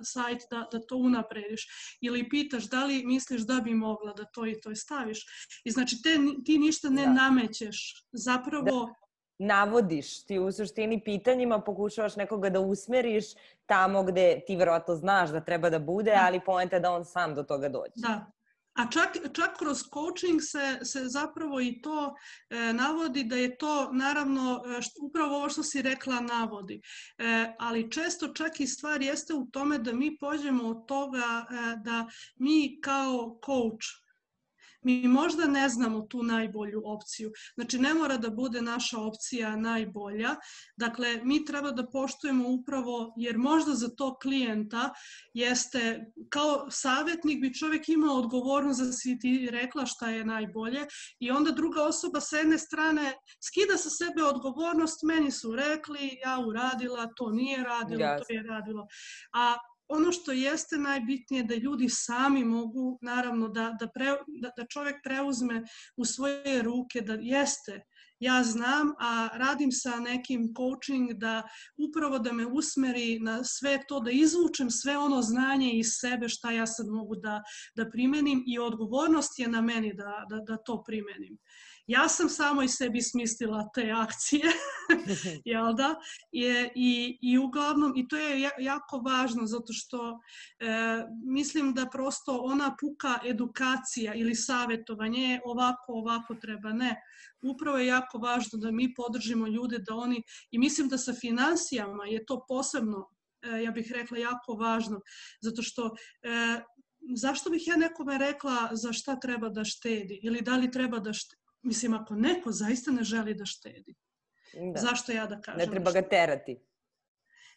[0.03, 1.67] sajt da, da to unaprediš.
[2.01, 5.25] Ili pitaš da li misliš da bi mogla da to i to staviš.
[5.63, 7.13] I znači te, ti ništa ne da.
[7.13, 8.05] namećeš.
[8.11, 9.06] Zapravo da
[9.39, 13.25] navodiš, ti u suštini pitanjima pokušavaš nekoga da usmeriš
[13.65, 16.23] tamo gde ti verovatno znaš da treba da bude, da.
[16.25, 17.93] ali poenta je da on sam do toga dođe.
[17.95, 18.31] Da,
[18.77, 22.15] A čak, čak kroz coaching se, se zapravo i to
[22.49, 26.81] e, navodi da je to naravno e, što, upravo ovo što si rekla navodi.
[27.17, 31.75] E, ali često čak i stvar jeste u tome da mi pođemo od toga e,
[31.77, 34.06] da mi kao coach
[34.87, 37.31] mi možda ne znamo tu najbolju opciju.
[37.55, 40.35] Znači, ne mora da bude naša opcija najbolja.
[40.77, 44.93] Dakle, mi treba da poštujemo upravo, jer možda za to klijenta
[45.33, 50.85] jeste, kao savjetnik bi čovjek imao odgovornost za si ti rekla šta je najbolje
[51.19, 53.13] i onda druga osoba sa jedne strane
[53.47, 58.17] skida sa sebe odgovornost, meni su rekli, ja uradila, to nije radilo, yes.
[58.17, 58.87] to je radilo.
[59.33, 59.55] A
[59.89, 64.05] ono što jeste najbitnije da ljudi sami mogu, naravno, da, da, pre,
[64.41, 65.63] da, da čovjek preuzme
[65.97, 67.81] u svoje ruke da jeste,
[68.19, 71.43] ja znam, a radim sa nekim coaching da
[71.77, 76.51] upravo da me usmeri na sve to, da izvučem sve ono znanje iz sebe šta
[76.51, 77.43] ja sad mogu da,
[77.75, 81.37] da primenim i odgovornost je na meni da, da, da to primenim.
[81.87, 84.43] Ja sam samo i sebi smislila te akcije,
[85.51, 85.95] jel da?
[86.31, 86.43] I,
[86.75, 90.19] i, I uglavnom, i to je jako važno zato što
[90.59, 97.01] e, mislim da prosto ona puka edukacija ili savjetovanje ovako, ovako treba, ne.
[97.41, 102.05] Upravo je jako važno da mi podržimo ljude da oni, i mislim da sa financijama
[102.05, 103.09] je to posebno,
[103.41, 104.99] e, ja bih rekla, jako važno,
[105.41, 106.61] zato što e,
[107.15, 111.13] zašto bih ja nekome rekla za šta treba da štedi ili da li treba da
[111.13, 113.95] štedi Mislim, ako neko zaista ne želi da štedi,
[114.73, 114.81] da.
[114.81, 115.59] zašto ja da kažem?
[115.59, 116.59] Ne treba ga terati.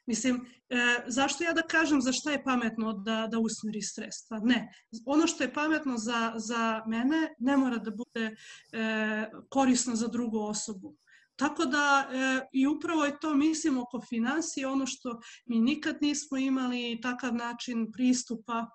[0.07, 4.41] Mislim, e, zašto ja da kažem za šta je pametno da, da usmeri sredstva?
[4.43, 4.73] Ne.
[5.07, 8.25] Ono što je pametno za, za mene ne mora da bude
[8.73, 10.97] e, korisno za drugu osobu.
[11.37, 16.39] Tako da e, i upravo je to, mislim, oko financije ono što mi nikad nismo
[16.39, 18.67] imali takav način pristupa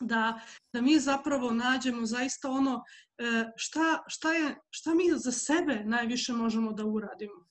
[0.00, 0.40] da,
[0.72, 2.84] da mi zapravo nađemo zaista ono
[3.18, 7.46] e, šta, šta, je, šta mi za sebe najviše možemo da uradimo.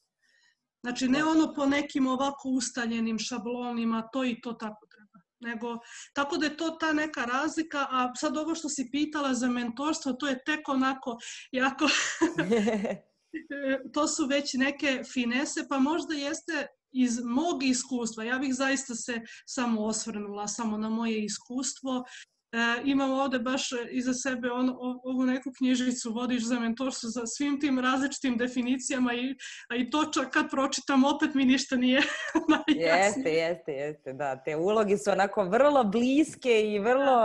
[0.84, 5.26] Znači ne ono po nekim ovako ustaljenim šablonima, to i to tako treba.
[5.42, 5.78] Nego,
[6.14, 10.14] tako da je to ta neka razlika, a sad ovo što si pitala za mentorstvo,
[10.14, 11.18] to je tek onako
[11.52, 11.86] jako...
[13.94, 19.22] to su već neke finese, pa možda jeste iz mog iskustva, ja bih zaista se
[19.46, 22.04] samo osvrnula samo na moje iskustvo
[22.84, 24.70] imam ovde baš iza sebe on,
[25.04, 29.36] ovu neku knjižicu vodiš za mentorstvo sa svim tim različitim definicijama i,
[29.70, 32.02] a i to čak kad pročitam opet mi ništa nije
[32.68, 34.44] Jeste, jeste, jeste, da.
[34.44, 37.16] Te uloge su onako vrlo bliske i vrlo,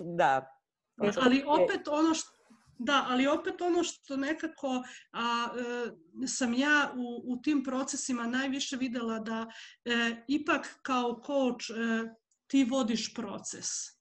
[0.00, 0.58] da.
[0.96, 1.12] da.
[1.20, 2.34] Ali opet ono što
[2.78, 4.82] Da, ali opet ono što nekako
[5.12, 9.46] a, e, sam ja u, u tim procesima najviše videla da
[9.84, 12.14] e, ipak kao coach e,
[12.46, 13.93] ti vodiš proces.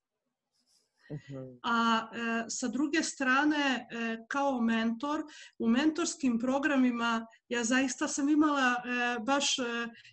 [1.64, 5.24] A e, sa druge strane, e, kao mentor,
[5.60, 9.64] u mentorskim programima ja zaista sam imala e, baš e,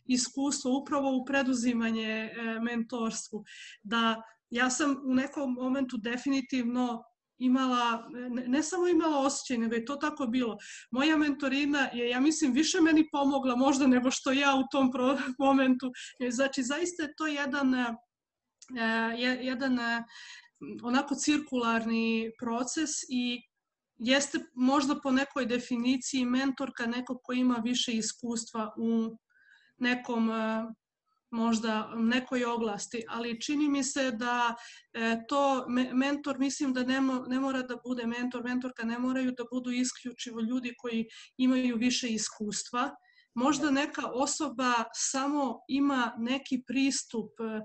[0.05, 3.45] iskustvo upravo u preduzimanje e, mentorstvu.
[3.83, 7.03] Da ja sam u nekom momentu definitivno
[7.41, 8.09] imala,
[8.47, 10.57] ne, samo imala osjećaj, nego je to tako bilo.
[10.91, 14.93] Moja mentorina je, ja mislim, više meni pomogla možda nego što ja u tom
[15.39, 15.93] momentu.
[16.31, 17.87] Znači, zaista je to jedan, e,
[19.41, 19.79] jedan
[20.83, 23.43] onako cirkularni proces i
[23.99, 29.17] jeste možda po nekoj definiciji mentorka neko ko ima više iskustva u
[29.79, 30.65] nekom e,
[31.31, 34.55] možda nekoj oblasti, ali čini mi se da
[34.93, 39.45] e, to mentor mislim da ne, ne mora da bude mentor, mentorka ne moraju da
[39.53, 42.91] budu isključivo ljudi koji imaju više iskustva.
[43.35, 47.61] Možda neka osoba samo ima neki pristup e,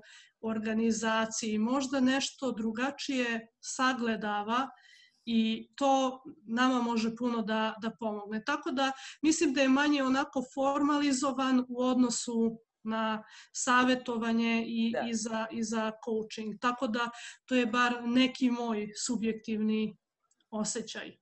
[0.48, 4.70] organizaciji možda nešto drugačije sagledava
[5.26, 8.44] i to nama može puno da, da pomogne.
[8.46, 15.08] Tako da mislim da je manje onako formalizovan u odnosu na savetovanje i, da.
[15.10, 16.60] i, za, i za coaching.
[16.62, 17.10] Tako da
[17.46, 19.98] to je bar neki moj subjektivni
[20.50, 21.18] osjećaj.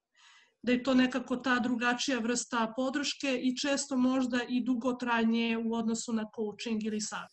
[0.62, 6.14] Da je to nekako ta drugačija vrsta podrške i često možda i dugotrajnije u odnosu
[6.14, 7.33] na coaching ili savjet.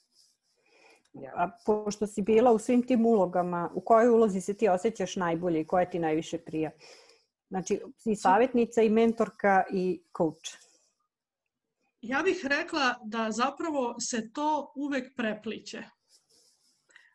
[1.34, 5.60] A pošto si bila u svim tim ulogama, u kojoj ulozi se ti osjećaš najbolje
[5.60, 6.70] i koja ti najviše prija?
[7.48, 10.50] Znači, i savjetnica, i mentorka, i coach.
[12.00, 15.82] Ja bih rekla da zapravo se to uvek prepliče.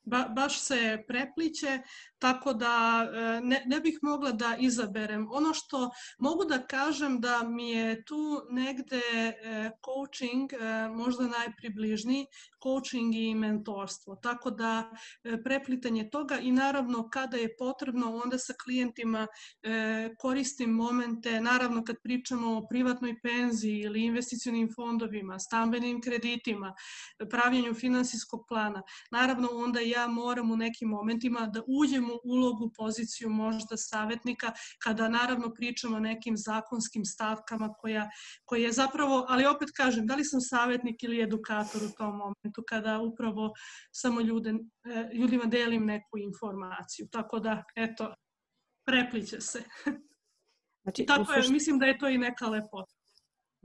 [0.06, 1.80] Ba, baš se prepliće,
[2.20, 5.28] tako da e, ne, ne bih mogla da izaberem.
[5.32, 5.90] Ono što
[6.20, 12.26] mogu da kažem da mi je tu negde e, coaching e, možda najpribližniji,
[12.64, 14.16] coaching i mentorstvo.
[14.16, 14.92] Tako da
[15.44, 19.28] preplitanje toga i naravno kada je potrebno onda sa klijentima
[20.20, 26.74] koristim momente, naravno kad pričamo o privatnoj penziji ili investicionim fondovima, stambenim kreditima,
[27.30, 33.30] pravljenju finansijskog plana, naravno onda ja moram u nekim momentima da uđem u ulogu, poziciju
[33.30, 34.52] možda savjetnika,
[34.84, 38.10] kada naravno pričamo o nekim zakonskim stavkama koja,
[38.46, 42.64] koja je zapravo, ali opet kažem, da li sam savjetnik ili edukator u tom momentu,
[42.70, 43.54] kada upravo
[43.92, 47.08] samo ljude, e, ljudima delim neku informaciju.
[47.12, 48.14] Tako da, eto,
[48.86, 49.64] prepliće se.
[50.84, 52.94] Znači, tako je, mislim da je to i neka lepota.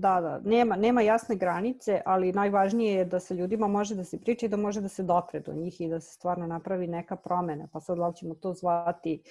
[0.00, 4.20] Da, da, nema, nema jasne granice, ali najvažnije je da se ljudima može da se
[4.20, 7.16] priča i da može da se dopre do njih i da se stvarno napravi neka
[7.16, 7.68] promena.
[7.72, 9.22] Pa sad da ćemo to zvati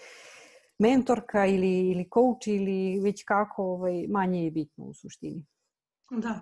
[0.80, 5.46] mentorka ili, ili coach ili već kako, ovaj, manje je bitno u suštini.
[6.12, 6.40] Da.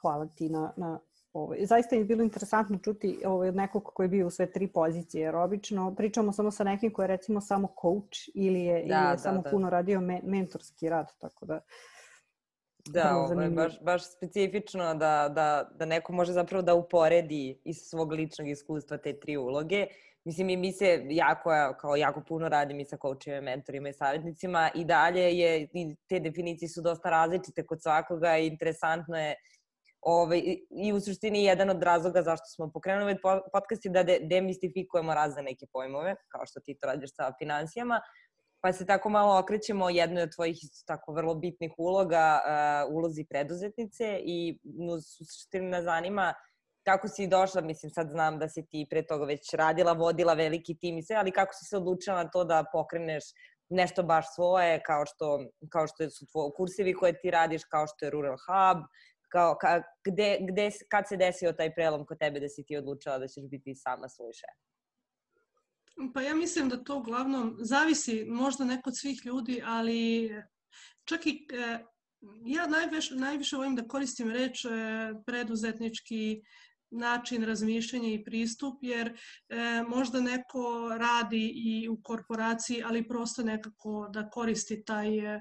[0.00, 1.00] Hvala ti na, na
[1.32, 4.66] Ovaj, zaista je bilo interesantno čuti ovaj, od nekog koji je bio u sve tri
[4.66, 8.80] pozicije, jer obično pričamo samo sa nekim koji je recimo samo coach ili je, da,
[8.80, 9.50] ili je da, samo da.
[9.50, 11.60] puno radio me, mentorski rad, tako da
[12.92, 17.76] Da, ovo je baš, baš specifično da, da, da neko može zapravo da uporedi iz
[17.76, 19.86] svog ličnog iskustva te tri uloge.
[20.24, 24.70] Mislim, i mi se jako, kao jako puno radimo i sa coachima, mentorima i savjetnicima
[24.74, 29.34] i dalje je, i te definicije su dosta različite kod svakoga i interesantno je
[30.00, 34.02] Ove, i, I u suštini jedan od razloga zašto smo pokrenuli ovaj podcast je da
[34.02, 38.00] de, demistifikujemo razne neke pojmove, kao što ti to radiš sa financijama,
[38.60, 42.40] pa se tako malo okrećemo jednoj od tvojih tako vrlo bitnih uloga,
[42.88, 46.34] uh, ulozi preduzetnice i u suštini nas zanima
[46.88, 50.78] kako si došla, mislim sad znam da si ti pre toga već radila, vodila veliki
[50.78, 53.24] tim i sve, ali kako si se odlučila na to da pokreneš
[53.68, 55.38] nešto baš svoje, kao što,
[55.72, 58.84] kao što su tvoji kursevi koje ti radiš, kao što je Rural Hub,
[59.32, 63.18] kao, ka, gde, gde, kad se desio taj prelom kod tebe da si ti odlučila
[63.18, 64.56] da ćeš biti sama svoj šef?
[66.14, 70.30] Pa ja mislim da to uglavnom zavisi možda neko od svih ljudi, ali
[71.04, 71.78] čak i e,
[72.46, 74.68] ja najviše, najviše volim da koristim reč e,
[75.26, 76.42] preduzetnički
[76.90, 84.08] način razmišljanja i pristup, jer e, možda neko radi i u korporaciji, ali prosto nekako
[84.12, 85.40] da koristi taj e,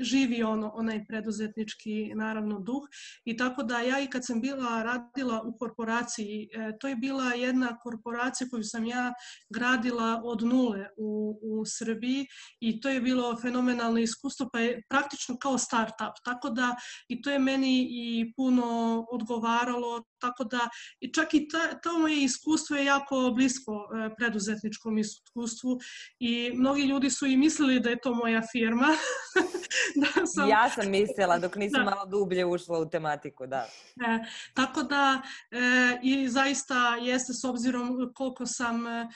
[0.00, 2.82] živi ono, onaj preduzetnički naravno duh.
[3.24, 7.24] I tako da ja i kad sam bila radila u korporaciji, e, to je bila
[7.32, 9.12] jedna korporacija koju sam ja
[9.50, 12.26] gradila od nule u, u Srbiji
[12.60, 16.76] i to je bilo fenomenalno iskustvo pa je praktično kao start-up, tako da
[17.08, 20.68] i to je meni i puno odgovaralo, tako da
[21.00, 25.78] i čak i ta, to moje iskustvo je jako blisko e, preduzetničkom iskustvu
[26.18, 28.86] i mnogi ljudi su i mislili da je to moja firma,
[30.02, 30.48] da sam...
[30.48, 31.90] Ja sam mislila dok nisam da.
[31.90, 33.66] malo dublje ušla u tematiku, da.
[34.06, 34.18] E,
[34.54, 35.58] tako da e,
[36.02, 39.08] i zaista jeste s obzirom koliko sam, e,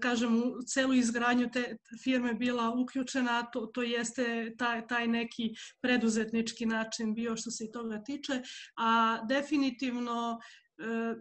[0.00, 6.66] kažem, u celu izgradnju te firme bila uključena, to, to jeste taj, taj neki preduzetnički
[6.66, 8.42] način bio što se i toga tiče,
[8.76, 10.39] a definitivno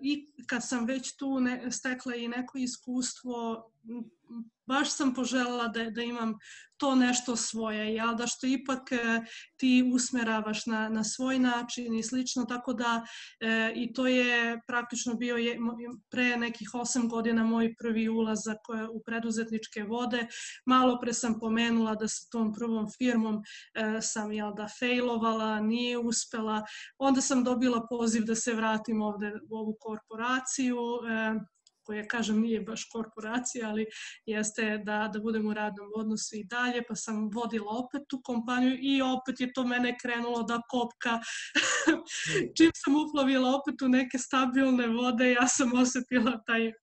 [0.02, 3.72] i kad sam već tu ne, stekla i neko iskustvo,
[4.70, 6.38] baš sam poželjela da, da imam
[6.80, 9.22] to nešto svoje, jel, da što ipak e,
[9.58, 13.04] ti usmeravaš na, na svoj način i slično, tako da
[13.40, 15.58] e, i to je praktično bio je,
[16.12, 20.28] pre nekih 8 godina moj prvi ulazak e, u preduzetničke vode.
[20.66, 23.42] Malo pre sam pomenula da sa tom prvom firmom
[23.74, 26.64] e, sam jel, da failovala, nije uspela,
[26.98, 30.78] onda sam dobila poziv da se vratim ovde u ovu korporaciju,
[31.10, 31.59] e,
[31.90, 33.86] koja, kažem, nije baš korporacija, ali
[34.26, 38.78] jeste da, da budem u radnom odnosu i dalje, pa sam vodila opet tu kompaniju
[38.82, 41.20] i opet je to mene krenulo da kopka.
[42.58, 46.74] Čim sam uplovila opet u neke stabilne vode, ja sam osetila taj e,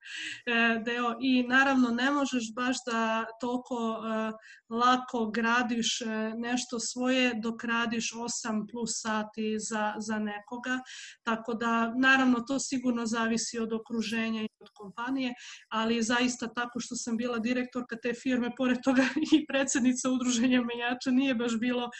[0.85, 1.14] deo.
[1.21, 4.33] I naravno ne možeš baš da toliko e,
[4.75, 10.81] lako gradiš e, nešto svoje dok radiš 8 plus sati za, za nekoga,
[11.23, 15.35] tako da naravno to sigurno zavisi od okruženja i od kompanije kompanije,
[15.68, 19.02] ali zaista tako što sam bila direktorka te firme, pored toga
[19.37, 21.90] i predsednica udruženja menjača, nije baš bilo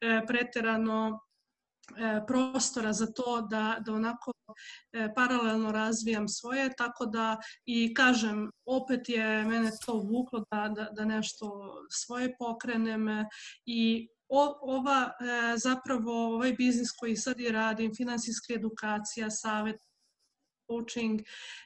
[0.00, 1.20] e, preterano
[1.96, 4.32] e, prostora za to da, da onako
[4.92, 7.36] e, paralelno razvijam svoje, tako da
[7.66, 13.08] i kažem, opet je mene to vuklo da, da, da nešto svoje pokrenem
[13.66, 15.10] i o, ova
[15.56, 19.76] zapravo ovaj biznis koji sad i radim, finansijska edukacija, savet,
[20.72, 21.20] coaching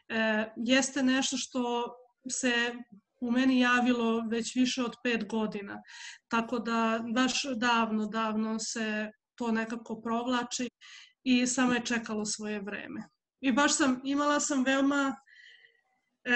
[0.09, 1.95] e, jeste nešto što
[2.31, 2.75] se
[3.21, 5.83] u meni javilo već više od pet godina.
[6.29, 10.71] Tako da baš davno, davno se to nekako provlači
[11.23, 13.09] i samo je čekalo svoje vreme.
[13.41, 15.17] I baš sam, imala sam veoma
[16.25, 16.33] e,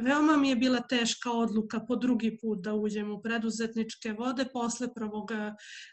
[0.00, 4.94] Veoma mi je bila teška odluka po drugi put da uđem u preduzetničke vode posle
[4.94, 5.30] prvog,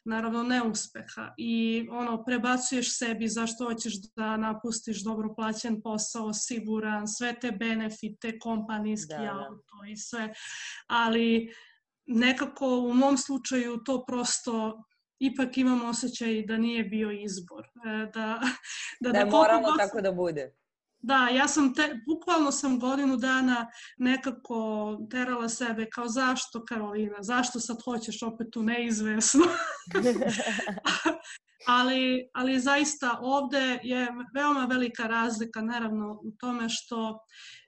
[0.06, 1.34] naravno, neuspeha.
[1.38, 8.40] I ono, prebacuješ sebi zašto hoćeš da napustiš dobro plaćen posao, siguran, sve te benefite,
[8.40, 9.46] kompanijski da, da.
[9.50, 10.34] auto i sve.
[10.88, 11.54] Ali
[12.06, 14.84] nekako u mom slučaju to prosto
[15.20, 17.66] ipak imam osjećaj da nije bio izbor.
[17.66, 18.40] E, da,
[19.00, 20.56] da, da, da moramo tako da bude.
[21.06, 27.60] Da, ja sam, te, bukvalno sam godinu dana nekako terala sebe kao zašto Karolina, zašto
[27.60, 29.44] sad hoćeš opet u neizvesno.
[31.68, 37.20] ali, ali zaista ovde je veoma velika razlika naravno u tome što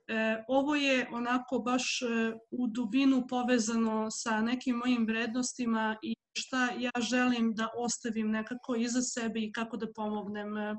[0.07, 2.05] e, ovo je onako baš e,
[2.51, 9.01] u dubinu povezano sa nekim mojim vrednostima i šta ja želim da ostavim nekako iza
[9.01, 10.75] sebe i kako da pomognem e,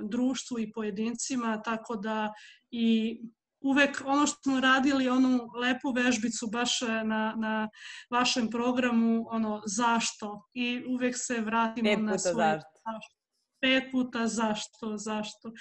[0.00, 2.32] društvu i pojedincima, tako da
[2.70, 3.20] i
[3.64, 7.68] uvek ono što smo radili, onu lepu vežbicu baš e, na, na
[8.10, 13.14] vašem programu, ono zašto i uvek se vratimo na svoj zašto.
[13.60, 15.52] Pet puta zašto, zašto.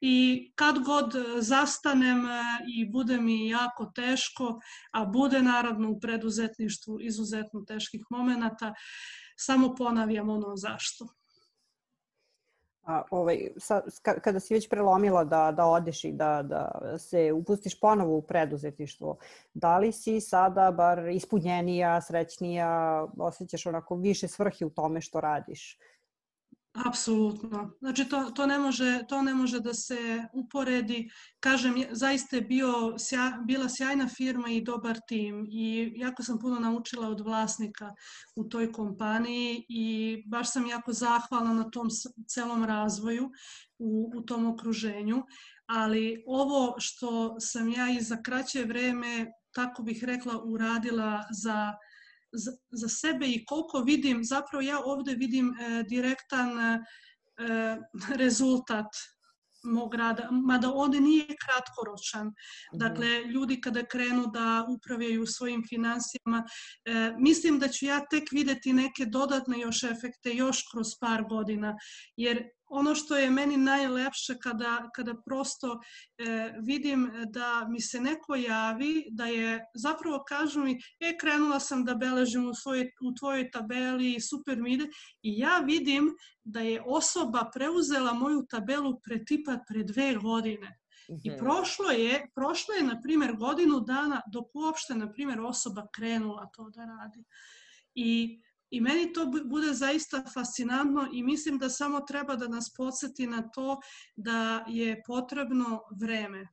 [0.00, 2.42] I kad god zastanem e,
[2.76, 4.60] i bude mi jako teško,
[4.92, 8.74] a bude naravno u preduzetništvu izuzetno teških momenata,
[9.36, 11.19] samo ponavljam ono zašto.
[12.90, 17.80] A, ovaj, sa, kada si već prelomila da, da odeš i da, da se upustiš
[17.80, 19.16] ponovo u preduzetništvo,
[19.54, 25.78] da li si sada bar ispunjenija, srećnija, osjećaš onako više svrhe u tome što radiš?
[26.72, 27.72] Apsolutno.
[27.80, 31.10] Znači to, to, ne može, to ne može da se uporedi.
[31.40, 36.60] Kažem, zaista je bio, sja, bila sjajna firma i dobar tim i jako sam puno
[36.60, 37.90] naučila od vlasnika
[38.36, 41.88] u toj kompaniji i baš sam jako zahvalna na tom
[42.26, 43.30] celom razvoju
[43.78, 45.22] u, u tom okruženju.
[45.66, 51.74] Ali ovo što sam ja i za kraće vreme, tako bih rekla, uradila za
[52.70, 56.78] za, sebe i koliko vidim, zapravo ja ovde vidim e, direktan e,
[58.16, 58.86] rezultat
[59.62, 62.26] mog rada, mada on nije kratkoročan.
[62.26, 62.78] Mhm.
[62.78, 66.44] Dakle, ljudi kada krenu da upravljaju svojim financijama,
[66.84, 71.76] e, mislim da ću ja tek videti neke dodatne još efekte još kroz par godina,
[72.16, 75.80] jer ono što je meni najlepše kada, kada prosto
[76.18, 81.84] e, vidim da mi se neko javi, da je, zapravo kažu mi, e, krenula sam
[81.84, 84.84] da beležim u, svoj, u tvojoj tabeli, super mi ide,
[85.22, 86.14] i ja vidim
[86.44, 90.76] da je osoba preuzela moju tabelu pre tipa pre dve godine.
[91.24, 91.38] I mhm.
[91.38, 96.70] prošlo je, prošlo je, na primjer, godinu dana dok uopšte, na primjer, osoba krenula to
[96.70, 97.24] da radi.
[97.94, 98.40] I
[98.70, 103.48] I meni to bude zaista fascinantno i mislim da samo treba da nas podsjeti na
[103.48, 103.80] to
[104.16, 106.48] da je potrebno vreme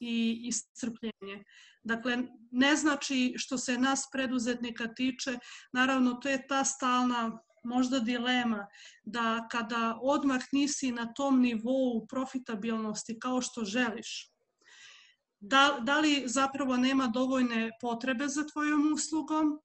[0.00, 1.44] i iscrpljenje.
[1.84, 2.18] Dakle,
[2.50, 5.38] ne znači što se nas preduzetnika tiče,
[5.72, 8.66] naravno to je ta stalna možda dilema
[9.04, 14.30] da kada odmah nisi na tom nivou profitabilnosti kao što želiš,
[15.40, 19.60] da, da li zapravo nema dovoljne potrebe za tvojom uslugom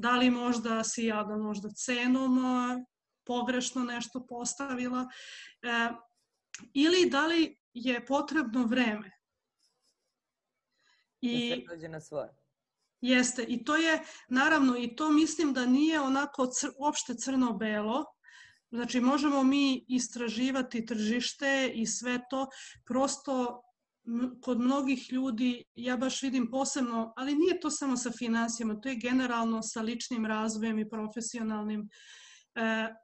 [0.00, 2.38] Da li možda si ja da možda cenom
[3.26, 5.08] pogrešno nešto postavila
[5.62, 5.88] e,
[6.74, 9.10] ili da li je potrebno vreme.
[11.20, 12.30] I, da se dođe na svoje.
[13.00, 18.04] Jeste, i to je, naravno, i to mislim da nije onako cr, opšte crno-belo,
[18.72, 22.46] Znači, možemo mi istraživati tržište i sve to,
[22.86, 23.62] prosto
[24.42, 28.96] kod mnogih ljudi, ja baš vidim posebno, ali nije to samo sa financijama, to je
[28.96, 31.88] generalno sa ličnim razvojem i profesionalnim.
[32.54, 32.94] E,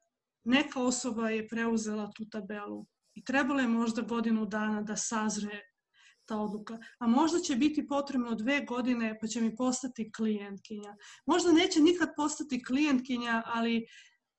[0.44, 5.60] neka osoba je preuzela tu tabelu i trebalo je možda godinu dana da sazre
[6.26, 6.78] ta odluka.
[6.98, 10.96] A možda će biti potrebno dve godine pa će mi postati klijentkinja.
[11.26, 13.86] Možda neće nikad postati klijentkinja, ali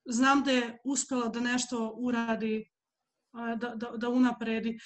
[0.05, 2.70] znam da je uspela da nešto uradi
[3.57, 4.80] da, da, da unapredi.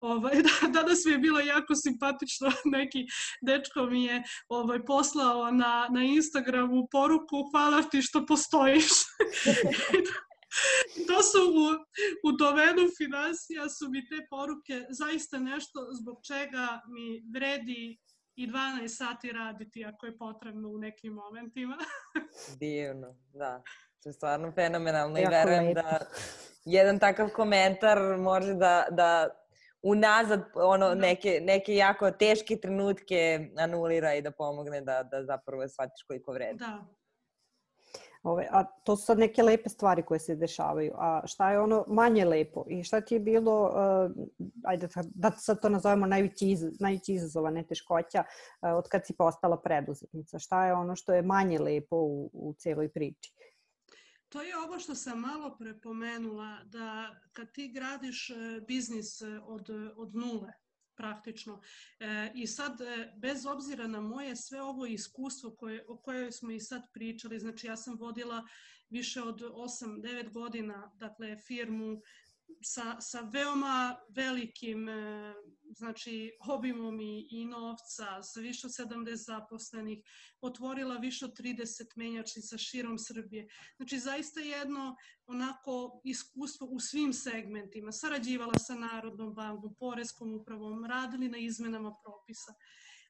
[0.00, 3.06] Ovaj, da, danas mi je bilo jako simpatično, neki
[3.46, 8.88] dečko mi je ovaj, poslao na, na Instagramu poruku hvala ti što postojiš.
[11.08, 11.66] to su u,
[12.28, 17.98] u domenu financija su mi te poruke zaista nešto zbog čega mi vredi
[18.36, 21.76] i 12 sati raditi ako je potrebno u nekim momentima.
[22.60, 23.62] Divno, da.
[24.02, 25.80] To je stvarno fenomenalno jako i verujem lepo.
[25.80, 25.98] da
[26.64, 29.28] jedan takav komentar može da, da
[29.82, 30.94] unazad ono, da.
[30.94, 36.58] neke, neke jako teške trenutke anulira i da pomogne da, da zapravo shvatiš koliko vredi.
[36.58, 36.84] Da,
[38.22, 40.92] Ove, a to su sad neke lepe stvari koje se dešavaju.
[40.98, 42.64] A šta je ono manje lepo?
[42.68, 44.26] I šta ti je bilo, uh,
[44.64, 48.24] ajde da sad to nazovemo najveći, iz, najveći izazova, ne teškoća,
[48.62, 50.38] uh, od kad si postala preduzetnica?
[50.38, 53.32] Šta je ono što je manje lepo u, u celoj priči?
[54.28, 58.34] To je ovo što sam malo prepomenula, da kad ti gradiš e,
[58.66, 60.52] biznis od, od nule,
[60.94, 61.60] praktično.
[62.00, 66.50] E, I sad, e, bez obzira na moje sve ovo iskustvo koje, o kojoj smo
[66.50, 68.46] i sad pričali, znači ja sam vodila
[68.90, 72.02] više od 8-9 godina, dakle, firmu
[72.62, 75.34] sa, sa veoma velikim e,
[75.76, 79.98] znači, obimom i, i novca, sa više od 70 zaposlenih,
[80.40, 83.48] otvorila više od 30 menjačnica širom Srbije.
[83.76, 84.96] Znači, zaista jedno
[85.26, 87.92] onako iskustvo u svim segmentima.
[87.92, 92.54] Sarađivala sa Narodnom bankom, Poreskom upravom, radili na izmenama propisa.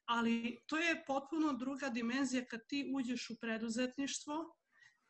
[0.05, 4.58] Ali to je potpuno druga dimenzija kad ti uđeš u preduzetništvo,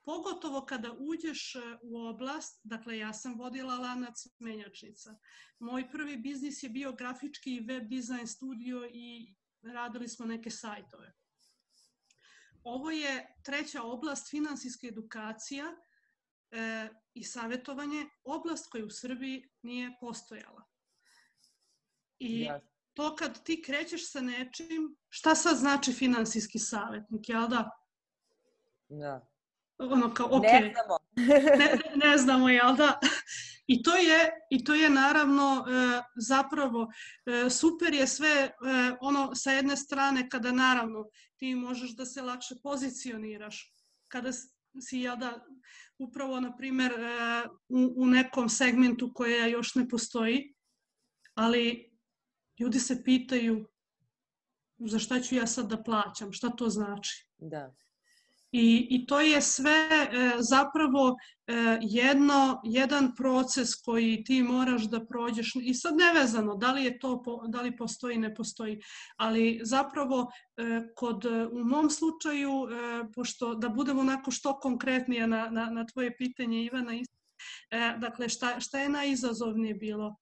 [0.09, 5.15] Pogotovo kada uđeš e, u oblast, dakle ja sam vodila lanac menjačnica.
[5.59, 11.13] Moj prvi biznis je bio grafički i web dizajn studio i radili smo neke sajtove.
[12.63, 15.65] Ovo je treća oblast, finansijska edukacija
[16.51, 20.63] e, i savjetovanje, oblast koja u Srbiji nije postojala.
[22.19, 22.49] I
[22.93, 27.69] to kad ti krećeš sa nečim, šta sad znači finansijski savjetnik, jel da?
[28.87, 29.28] Da
[29.79, 30.97] ono kao, ok, ne znamo,
[31.57, 32.99] ne, ne znamo jel da?
[33.67, 36.87] I to je, i to je naravno e, zapravo
[37.25, 38.51] e, super je sve e,
[39.01, 41.05] ono sa jedne strane kada naravno
[41.37, 43.73] ti možeš da se lakše pozicioniraš
[44.07, 44.31] kada
[44.81, 45.45] si jel da
[45.97, 50.55] upravo na primer e, u, u nekom segmentu koja još ne postoji
[51.33, 51.91] ali
[52.59, 53.67] ljudi se pitaju
[54.79, 57.29] za šta ću ja sad da plaćam, šta to znači?
[57.37, 57.75] Da.
[58.51, 61.15] I, I to je sve e, zapravo
[61.47, 66.99] e, jedno, jedan proces koji ti moraš da prođeš i sad nevezano da li je
[66.99, 68.79] to, da li postoji, ne postoji,
[69.17, 75.49] ali zapravo e, kod, u mom slučaju, e, pošto da budemo onako što konkretnije na,
[75.49, 77.03] na, na tvoje pitanje Ivana, e,
[77.97, 80.15] dakle šta, šta je najizazovnije bilo?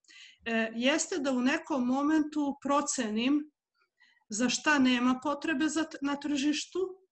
[0.45, 3.51] E, jeste da u nekom momentu procenim
[4.30, 7.06] za šta nema potrebe za, na tržištu, e,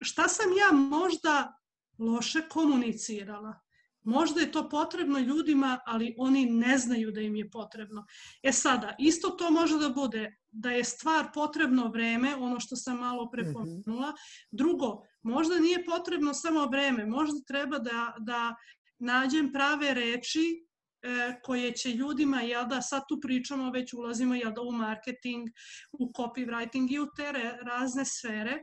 [0.00, 1.60] šta sam ja možda
[1.98, 3.60] loše komunicirala.
[4.02, 8.06] Možda je to potrebno ljudima, ali oni ne znaju da im je potrebno.
[8.42, 12.98] E sada, isto to može da bude da je stvar potrebno vreme, ono što sam
[12.98, 14.08] malo prepomenula.
[14.08, 14.16] Mhm.
[14.50, 18.54] Drugo, možda nije potrebno samo vreme, možda treba da, da
[18.98, 20.66] nađem prave reči
[21.02, 25.48] e, koje će ljudima, jel da sad tu pričamo, već ulazimo jel da u marketing,
[25.92, 27.32] u copywriting i u te
[27.62, 28.62] razne sfere, E,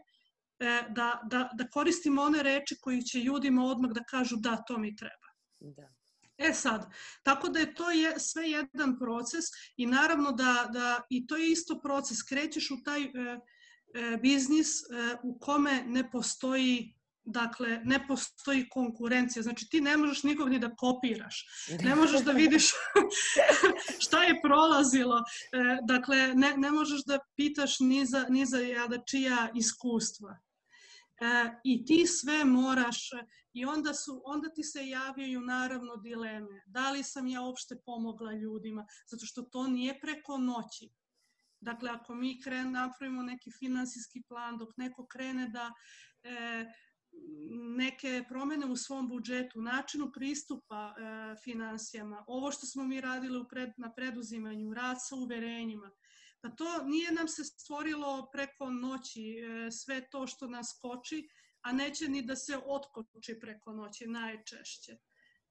[0.89, 4.95] da, da, da koristimo one reči koji će ljudima odmah da kažu da, to mi
[4.95, 5.27] treba.
[5.59, 5.97] Da.
[6.37, 6.85] E sad,
[7.23, 9.45] tako da je to je sve jedan proces
[9.77, 14.81] i naravno da, da i to je isto proces, krećeš u taj e, e, biznis
[14.81, 14.83] e,
[15.23, 16.93] u kome ne postoji
[17.29, 19.43] Dakle, ne postoji konkurencija.
[19.43, 21.45] Znači, ti ne možeš nikog ni da kopiraš.
[21.83, 22.71] Ne možeš da vidiš
[24.05, 25.17] šta je prolazilo.
[25.17, 25.23] E,
[25.83, 30.46] dakle, ne, ne možeš da pitaš ni za, ni za jada čija iskustva e,
[31.63, 33.09] i ti sve moraš
[33.53, 36.63] i onda, su, onda ti se javljaju naravno dileme.
[36.67, 38.85] Da li sam ja uopšte pomogla ljudima?
[39.07, 40.89] Zato što to nije preko noći.
[41.59, 45.73] Dakle, ako mi kren, napravimo neki finansijski plan, dok neko krene da
[46.23, 46.65] e,
[47.77, 53.47] neke promene u svom budžetu, načinu pristupa e, finansijama, ovo što smo mi radili u
[53.47, 55.91] pred, na preduzimanju, rad sa uverenjima,
[56.41, 61.29] Pa to nije nam se stvorilo preko noći e, sve to što nas koči,
[61.61, 64.97] a neće ni da se otkoči preko noći najčešće.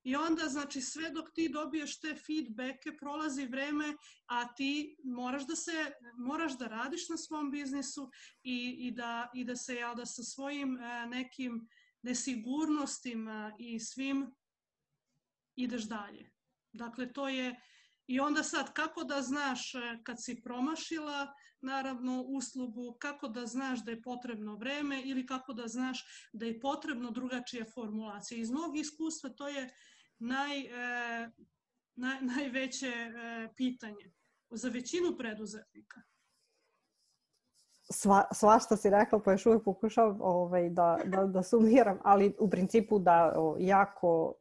[0.07, 5.57] I onda, znači, sve dok ti dobiješ te feedbacke, prolazi vreme, a ti moraš da
[5.57, 8.11] se, moraš da radiš na svom biznisu
[8.43, 11.69] i, i, da, i da se, ja, da sa svojim e, nekim
[12.03, 14.35] nesigurnostima i svim
[15.57, 16.31] ideš dalje.
[16.73, 17.61] Dakle, to je,
[18.07, 23.85] I onda sad, kako da znaš e, kad si promašila, naravno, uslugu, kako da znaš
[23.85, 28.39] da je potrebno vreme ili kako da znaš da je potrebno drugačija formulacija.
[28.39, 29.71] Iz mog iskustva to je
[30.19, 31.31] naj, e,
[31.95, 34.13] naj, najveće e, pitanje
[34.51, 36.01] za većinu preduzetnika.
[37.91, 42.35] Sva, sva što si rekla, pa još uvek pokušavam ovaj, da, da, da sumiram, ali
[42.39, 44.35] u principu da o, jako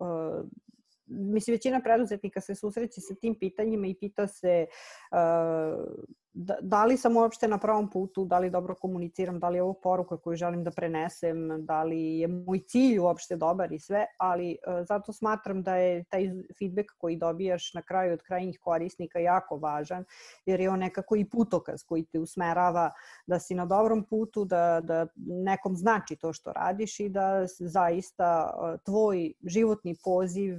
[1.07, 4.65] mislim, većina preduzetnika se susreće sa tim pitanjima i pita se
[5.11, 5.93] uh,
[6.35, 9.63] da, da li sam uopšte na pravom putu, da li dobro komuniciram, da li je
[9.63, 14.05] ovo poruka koju želim da prenesem, da li je moj cilj uopšte dobar i sve,
[14.17, 16.29] ali uh, zato smatram da je taj
[16.59, 20.05] feedback koji dobijaš na kraju od krajnjih korisnika jako važan,
[20.45, 22.91] jer je on nekako i putokaz koji te usmerava
[23.27, 28.53] da si na dobrom putu, da, da nekom znači to što radiš i da zaista
[28.57, 30.57] uh, tvoj životni poziv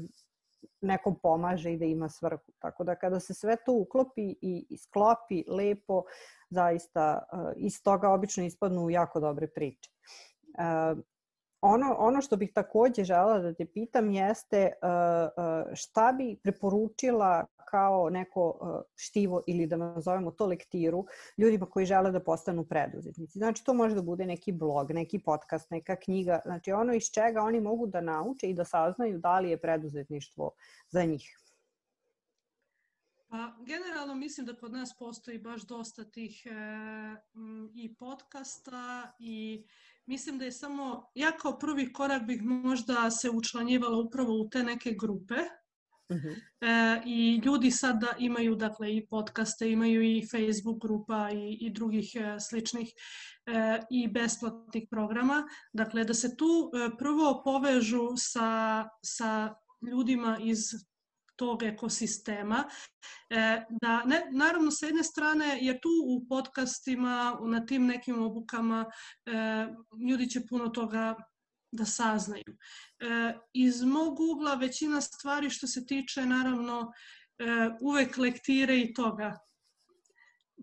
[0.80, 2.52] nekom pomaže i da ima svrhu.
[2.58, 6.02] Tako da kada se sve to uklopi i sklopi lepo,
[6.50, 9.90] zaista uh, iz toga obično ispadnu jako dobre priče.
[11.66, 18.10] Ono, ono što bih takođe žela da te pitam jeste uh, šta bi preporučila kao
[18.10, 21.06] neko uh, štivo ili da nazovemo to lektiru
[21.38, 23.38] ljudima koji žele da postanu preduzetnici.
[23.38, 27.42] Znači to može da bude neki blog, neki podcast, neka knjiga, znači ono iz čega
[27.42, 30.50] oni mogu da nauče i da saznaju da li je preduzetništvo
[30.88, 31.38] za njih.
[33.28, 36.50] Pa, generalno mislim da kod nas postoji baš dosta tih e,
[37.74, 39.64] i podcasta i
[40.06, 44.62] mislim da je samo, ja kao prvi korak bih možda se učlanjivala upravo u te
[44.62, 45.34] neke grupe
[46.08, 46.36] Uh -huh.
[46.60, 52.16] e, I ljudi sada imaju dakle i podcaste, imaju i Facebook grupa i, i drugih
[52.16, 52.88] e, sličnih
[53.46, 55.48] e, i besplatnih programa.
[55.72, 59.54] Dakle, da se tu e, prvo povežu sa, sa
[59.90, 60.58] ljudima iz
[61.36, 62.64] tog ekosistema.
[63.30, 68.86] E, da, ne, naravno, sa jedne strane, jer tu u podcastima, na tim nekim obukama,
[69.26, 69.32] e,
[70.08, 71.14] ljudi će puno toga
[71.72, 72.56] da saznaju.
[73.00, 76.92] E, iz mog ugla većina stvari što se tiče naravno
[77.38, 77.44] e,
[77.80, 79.38] uvek lektire i toga.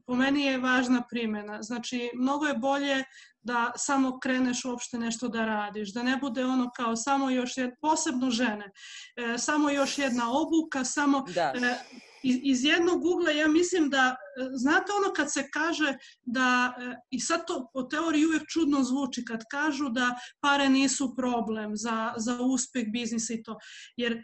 [0.05, 1.61] Po meni je važna primjena.
[1.63, 3.03] Znači, mnogo je bolje
[3.41, 7.75] da samo kreneš uopšte nešto da radiš, da ne bude ono kao samo još jedna,
[7.81, 8.71] posebno žene,
[9.15, 11.53] e, samo još jedna obuka, samo da.
[11.55, 11.75] e,
[12.23, 16.95] iz, iz jednog ugla ja mislim da, e, znate ono kad se kaže da, e,
[17.09, 22.13] i sad to po teoriji uvijek čudno zvuči, kad kažu da pare nisu problem za,
[22.17, 23.57] za uspeh biznisa i to,
[23.97, 24.21] jer e,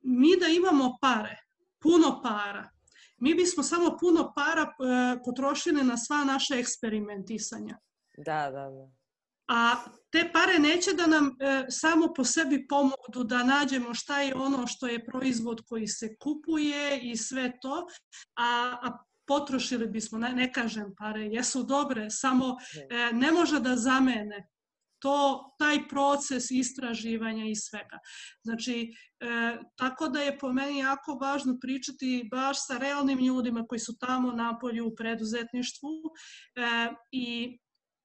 [0.00, 1.36] mi da imamo pare,
[1.80, 2.70] puno para,
[3.22, 7.78] mi bismo samo puno para e, potrošili na sva naše eksperimentisanja.
[8.16, 8.90] Da, da, da.
[9.48, 9.76] A
[10.10, 14.66] te pare neće da nam e, samo po sebi pomogu da nađemo šta je ono
[14.66, 17.86] što je proizvod koji se kupuje i sve to,
[18.36, 22.56] a, a potrošili bismo, ne, ne kažem pare, jesu dobre, samo
[22.90, 24.48] e, ne može da zamene
[25.02, 27.98] to, taj proces istraživanja i svega.
[28.42, 33.78] Znači, e, tako da je po meni jako važno pričati baš sa realnim ljudima koji
[33.78, 35.90] su tamo na polju u preduzetništvu
[36.56, 37.58] e, i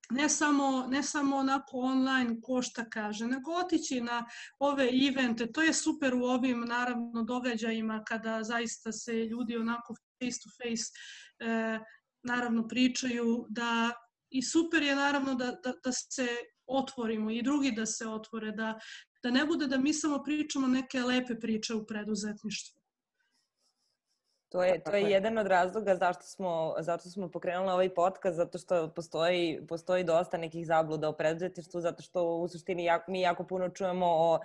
[0.09, 4.25] ne samo, ne samo onako online ko šta kaže, nego otići na
[4.59, 10.39] ove evente, to je super u ovim naravno događajima kada zaista se ljudi onako face
[10.43, 10.91] to face
[11.39, 11.79] e,
[12.23, 13.91] naravno pričaju da
[14.29, 16.27] i super je naravno da, da, da se
[16.67, 18.79] otvorimo i drugi da se otvore, da,
[19.23, 22.77] da ne bude da mi samo pričamo neke lepe priče u preduzetništvu.
[24.49, 28.57] To je, to je jedan od razloga zašto smo, zašto smo pokrenuli ovaj podcast, zato
[28.57, 33.43] što postoji, postoji dosta nekih zabluda o preduzetništvu, zato što u suštini jako, mi jako
[33.43, 34.39] puno čujemo o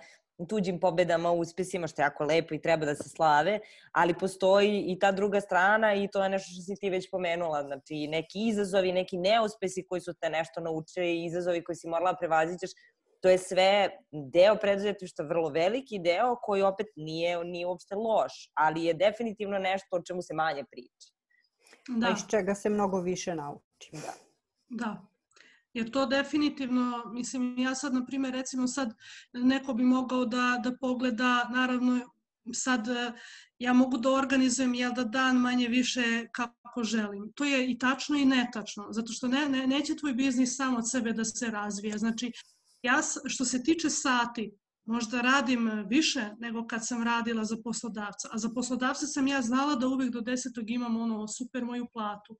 [0.49, 3.59] tuđim pobedama, uspesima, što je jako lepo i treba da se slave,
[3.91, 7.63] ali postoji i ta druga strana i to je nešto što si ti već pomenula,
[7.63, 12.71] znači neki izazovi, neki neuspesi koji su te nešto naučili, izazovi koji si morala prevazićeš,
[13.21, 18.83] to je sve deo preduzetništva, vrlo veliki deo koji opet nije, nije uopšte loš, ali
[18.83, 21.13] je definitivno nešto o čemu se manje priča.
[21.87, 22.09] Da.
[22.09, 23.99] Iz čega se mnogo više naučim.
[23.99, 24.13] Da.
[24.69, 25.12] Da.
[25.73, 28.93] Jer to definitivno, mislim, ja sad, na primjer, recimo sad
[29.33, 31.99] neko bi mogao da, da pogleda, naravno,
[32.53, 32.87] sad
[33.59, 37.31] ja mogu da organizujem ja da dan manje više kako želim.
[37.35, 40.91] To je i tačno i netačno, zato što ne, ne, neće tvoj biznis samo od
[40.91, 41.97] sebe da se razvija.
[41.97, 42.31] Znači,
[42.83, 44.51] Ja, što se tiče sati,
[44.85, 48.29] možda radim više nego kad sam radila za poslodavca.
[48.31, 52.37] A za poslodavca sam ja znala da uvek do desetog imam ono super moju platu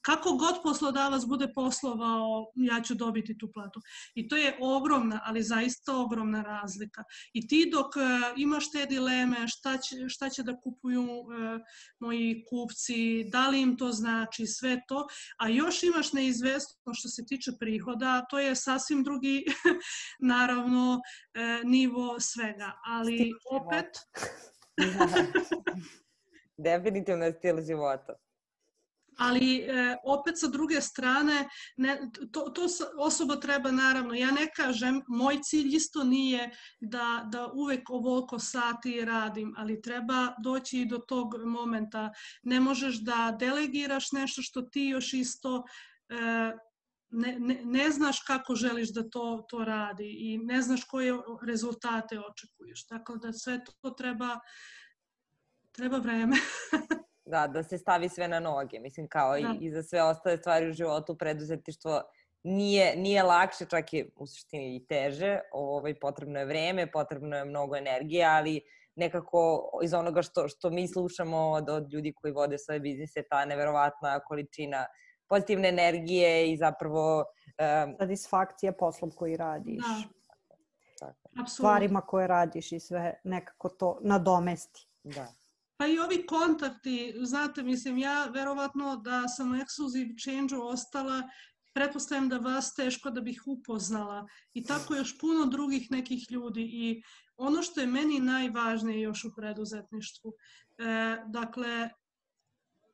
[0.00, 3.80] kako god poslodavac bude poslovao, ja ću dobiti tu platu.
[4.14, 7.04] I to je ogromna, ali zaista ogromna razlika.
[7.32, 8.02] I ti dok uh,
[8.36, 11.28] imaš te dileme šta će, šta će da kupuju uh,
[11.98, 15.06] moji kupci, da li im to znači, sve to,
[15.38, 19.44] a još imaš neizvestno što se tiče prihoda, to je sasvim drugi,
[20.32, 22.72] naravno, uh, nivo svega.
[22.84, 23.86] Ali opet...
[26.56, 28.14] Definitivno je stil života.
[29.20, 32.66] Ali e, opet sa druge strane ne, to, to
[32.98, 36.50] osoba treba naravno, ja ne kažem, moj cilj isto nije
[36.80, 42.10] da, da uvek ovoliko sati radim, ali treba doći i do tog momenta.
[42.42, 45.64] Ne možeš da delegiraš nešto što ti još isto
[46.08, 46.52] e,
[47.10, 51.14] ne, ne, ne znaš kako želiš da to, to radi i ne znaš koje
[51.46, 52.86] rezultate očekuješ.
[52.86, 54.38] Tako da sve to treba,
[55.72, 56.36] treba vreme.
[57.30, 58.78] da, da se stavi sve na noge.
[58.78, 59.38] Mislim, kao da.
[59.38, 62.02] i, i za sve ostale stvari u životu, preduzetištvo
[62.42, 65.38] nije, nije lakše, čak je u suštini i teže.
[65.52, 68.60] Ovaj, potrebno je vreme, potrebno je mnogo energije, ali
[68.96, 73.44] nekako iz onoga što, što mi slušamo od, od ljudi koji vode svoje biznise, ta
[73.44, 74.86] neverovatna količina
[75.28, 77.24] pozitivne energije i zapravo...
[77.84, 79.84] Um, Satisfakcija poslom koji radiš.
[81.00, 81.44] Da.
[81.46, 84.88] Stvarima koje radiš i sve nekako to nadomesti.
[85.02, 85.26] Da.
[85.80, 91.22] Pa i ovi kontakti, znate, mislim, ja verovatno da sam u Exclusive Change-u ostala,
[91.74, 97.02] pretpostavljam da vas teško da bih upoznala i tako još puno drugih nekih ljudi i
[97.36, 100.32] ono što je meni najvažnije još u preduzetništvu,
[100.78, 101.90] e, dakle,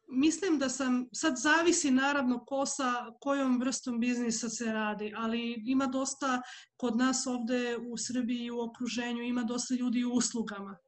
[0.08, 5.86] mislim da sam, sad zavisi naravno ko sa kojom vrstom biznisa se radi, ali ima
[5.86, 6.42] dosta
[6.76, 10.85] kod nas ovde u Srbiji u okruženju, ima dosta ljudi u uslugama.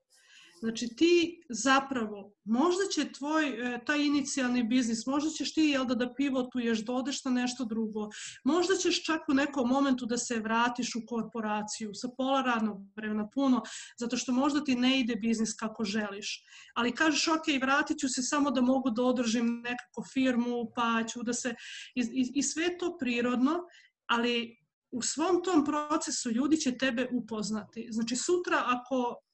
[0.60, 5.94] Znači ti zapravo, možda će tvoj, e, taj inicijalni biznis, možda ćeš ti jel da,
[5.94, 8.08] da pivotuješ, da odeš na nešto drugo,
[8.44, 13.28] možda ćeš čak u nekom momentu da se vratiš u korporaciju sa pola radnog vremena
[13.34, 13.62] puno,
[13.98, 16.44] zato što možda ti ne ide biznis kako želiš.
[16.74, 21.22] Ali kažeš, ok, vratit ću se samo da mogu da održim nekako firmu, pa ću
[21.22, 21.54] da se...
[21.94, 23.60] I, i, i sve to prirodno,
[24.06, 24.58] ali
[24.90, 27.88] u svom tom procesu ljudi će tebe upoznati.
[27.90, 29.27] Znači sutra ako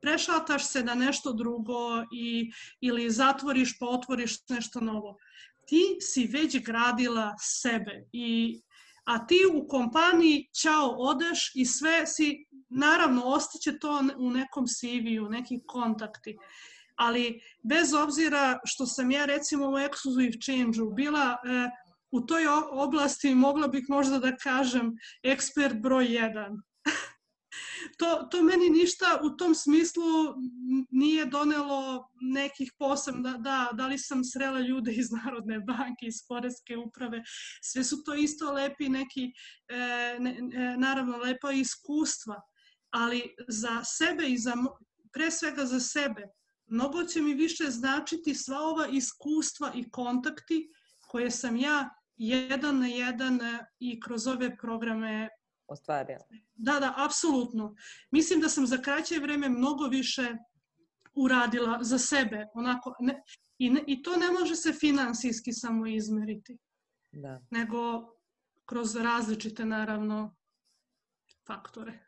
[0.00, 5.16] prešataš se na nešto drugo i, ili zatvoriš pa otvoriš nešto novo.
[5.66, 8.60] Ti si već gradila sebe i
[9.04, 15.28] a ti u kompaniji čao odeš i sve si, naravno ostaće to u nekom CV-u,
[15.28, 16.36] neki kontakti,
[16.96, 21.70] ali bez obzira što sam ja recimo u Exclusive Change-u bila e,
[22.10, 24.92] u toj oblasti mogla bih možda da kažem
[25.22, 26.60] ekspert broj 1
[28.00, 30.34] to, to meni ništa u tom smislu
[30.90, 36.22] nije donelo nekih posebno, da, da, da li sam srela ljude iz Narodne banke, iz
[36.28, 37.22] Poreske uprave,
[37.62, 39.32] sve su to isto lepi neki,
[39.68, 42.40] e, ne, e, naravno lepa iskustva,
[42.90, 44.54] ali za sebe i za,
[45.12, 46.26] pre svega za sebe,
[46.66, 50.68] mnogo će mi više značiti sva ova iskustva i kontakti
[51.08, 53.40] koje sam ja jedan na jedan
[53.78, 55.28] i kroz ove programe
[55.70, 56.24] ostvarila.
[56.54, 57.74] Da, da, apsolutno.
[58.10, 60.36] Mislim da sam za kraće vreme mnogo više
[61.14, 62.46] uradila za sebe.
[62.54, 63.22] Onako, ne,
[63.58, 66.58] i, ne, I to ne može se finansijski samo izmeriti.
[67.12, 67.40] Da.
[67.50, 67.78] Nego
[68.64, 70.36] kroz različite, naravno,
[71.46, 71.98] faktore.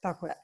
[0.00, 0.34] Tako je.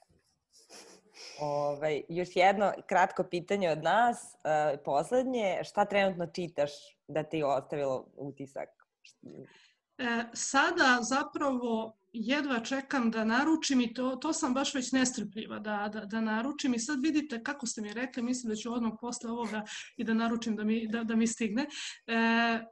[1.40, 6.70] Ovaj, još jedno kratko pitanje od nas, uh, poslednje, šta trenutno čitaš
[7.08, 8.68] da ti je ostavilo utisak?
[10.00, 15.90] E, sada zapravo jedva čekam da naručim i to, to sam baš već nestrpljiva da,
[15.92, 19.30] da, da naručim i sad vidite kako ste mi rekli, mislim da ću odmah posle
[19.30, 19.64] ovoga
[19.96, 21.66] i da naručim da mi, da, da mi stigne.
[22.06, 22.62] E, e,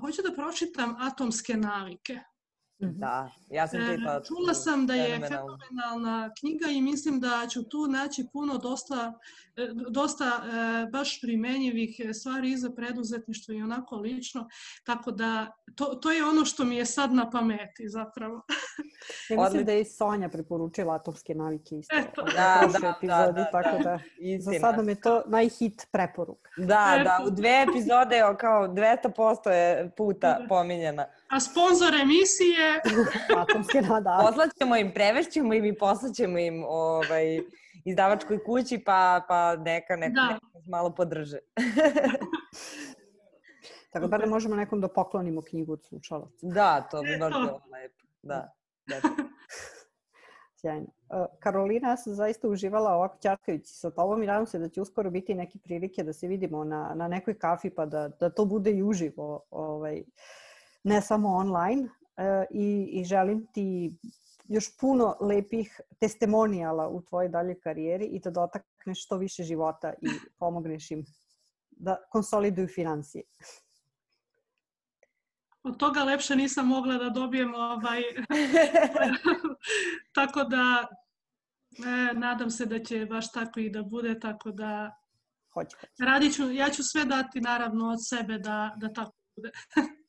[0.00, 2.20] hoću da pročitam atomske navike.
[2.80, 4.16] Da, ja sam čitala.
[4.16, 9.12] E, čula sam da je fenomenalna knjiga i mislim da ću tu naći puno dosta,
[9.56, 14.48] e, dosta e, baš primenjivih stvari i za preduzetništvo i onako lično,
[14.84, 18.42] tako da to, to je ono što mi je sad na pameti zapravo.
[19.30, 21.96] Ja mislim da je i Sonja preporučila atomske navike isto.
[21.96, 22.22] Eto.
[22.22, 24.54] Da, da, da, epizodi, da, da, tako da, Istina.
[24.54, 26.48] za sad nam je to najhit preporuk.
[26.56, 27.04] Da, Eto.
[27.04, 30.46] da, u dve epizode kao 200% je puta da.
[30.48, 31.06] pominjena.
[31.30, 32.80] A sponsor emisije...
[33.42, 34.18] Atomske nada.
[34.26, 37.40] Poslaćemo im, prevešćemo im i poslaćemo im ovaj,
[37.84, 40.26] izdavačkoj kući, pa, pa neka, neka, da.
[40.26, 41.38] neka malo podrže.
[43.92, 46.46] Tako da možemo nekom da poklonimo knjigu od slušalaca.
[46.46, 48.04] Da, to bi baš bilo lepo.
[48.22, 48.52] Da.
[50.60, 50.86] Sjajno.
[51.10, 54.80] E, Karolina, ja sam zaista uživala ovako čarkajući sa tobom i nadam se da će
[54.80, 58.44] uskoro biti neke prilike da se vidimo na, na nekoj kafi pa da, da to
[58.44, 60.02] bude i uživo, ovaj,
[60.84, 61.88] ne samo online.
[62.16, 63.98] E, i, I želim ti
[64.44, 70.08] još puno lepih testimonijala u tvojoj daljoj karijeri i da dotakneš što više života i
[70.38, 71.04] pomogneš im
[71.70, 73.22] da konsoliduju financije
[75.62, 78.02] od toga lepše nisam mogla da dobijem ovaj
[80.16, 80.88] tako da
[81.86, 84.98] e, nadam se da će baš tako i da bude tako da
[85.54, 86.04] Hoće, hoće.
[86.04, 89.50] Radit ću, ja ću sve dati naravno od sebe da, da tako bude.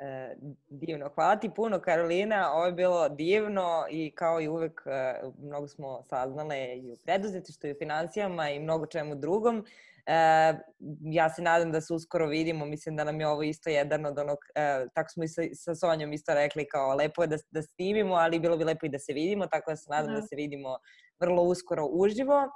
[0.00, 0.36] E,
[0.68, 1.08] divno.
[1.14, 2.52] Hvala ti puno, Karolina.
[2.52, 7.66] Ovo je bilo divno i kao i uvek e, mnogo smo saznale i u preduzetištu
[7.66, 9.64] i u financijama i mnogo čemu drugom.
[10.06, 10.54] E,
[11.00, 14.18] ja se nadam da se uskoro vidimo, mislim da nam je ovo isto jedan od
[14.18, 17.62] onog, e, tako smo i sa, sa Sonjom isto rekli kao lepo je da, da
[17.62, 20.26] snimimo, ali bilo bi lepo i da se vidimo, tako da se nadam da, da
[20.26, 20.78] se vidimo
[21.20, 22.50] vrlo uskoro uživo.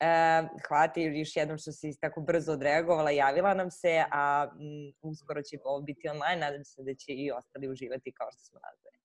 [0.00, 4.92] E, hvala ti još jednom što si tako brzo odreagovala, javila nam se, a m,
[5.02, 8.60] uskoro će ovo biti online, nadam se da će i ostali uživati kao što smo
[8.60, 8.98] nazvali.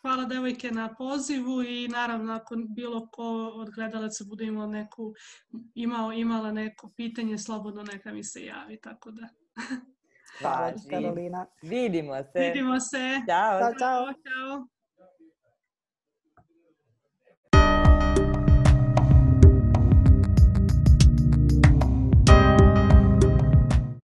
[0.00, 5.14] Hvala devojke na pozivu i naravno ako bilo ko od gledalaca bude imao neku,
[5.74, 9.28] imao, imala neko pitanje, slobodno neka mi se javi, tako da.
[10.40, 11.46] Hvala, Karolina.
[11.62, 12.40] Vidimo se.
[12.40, 13.20] Vidimo se.
[13.28, 13.60] Ćao.
[13.60, 14.06] Ćao, čao.
[14.06, 14.66] Ćao.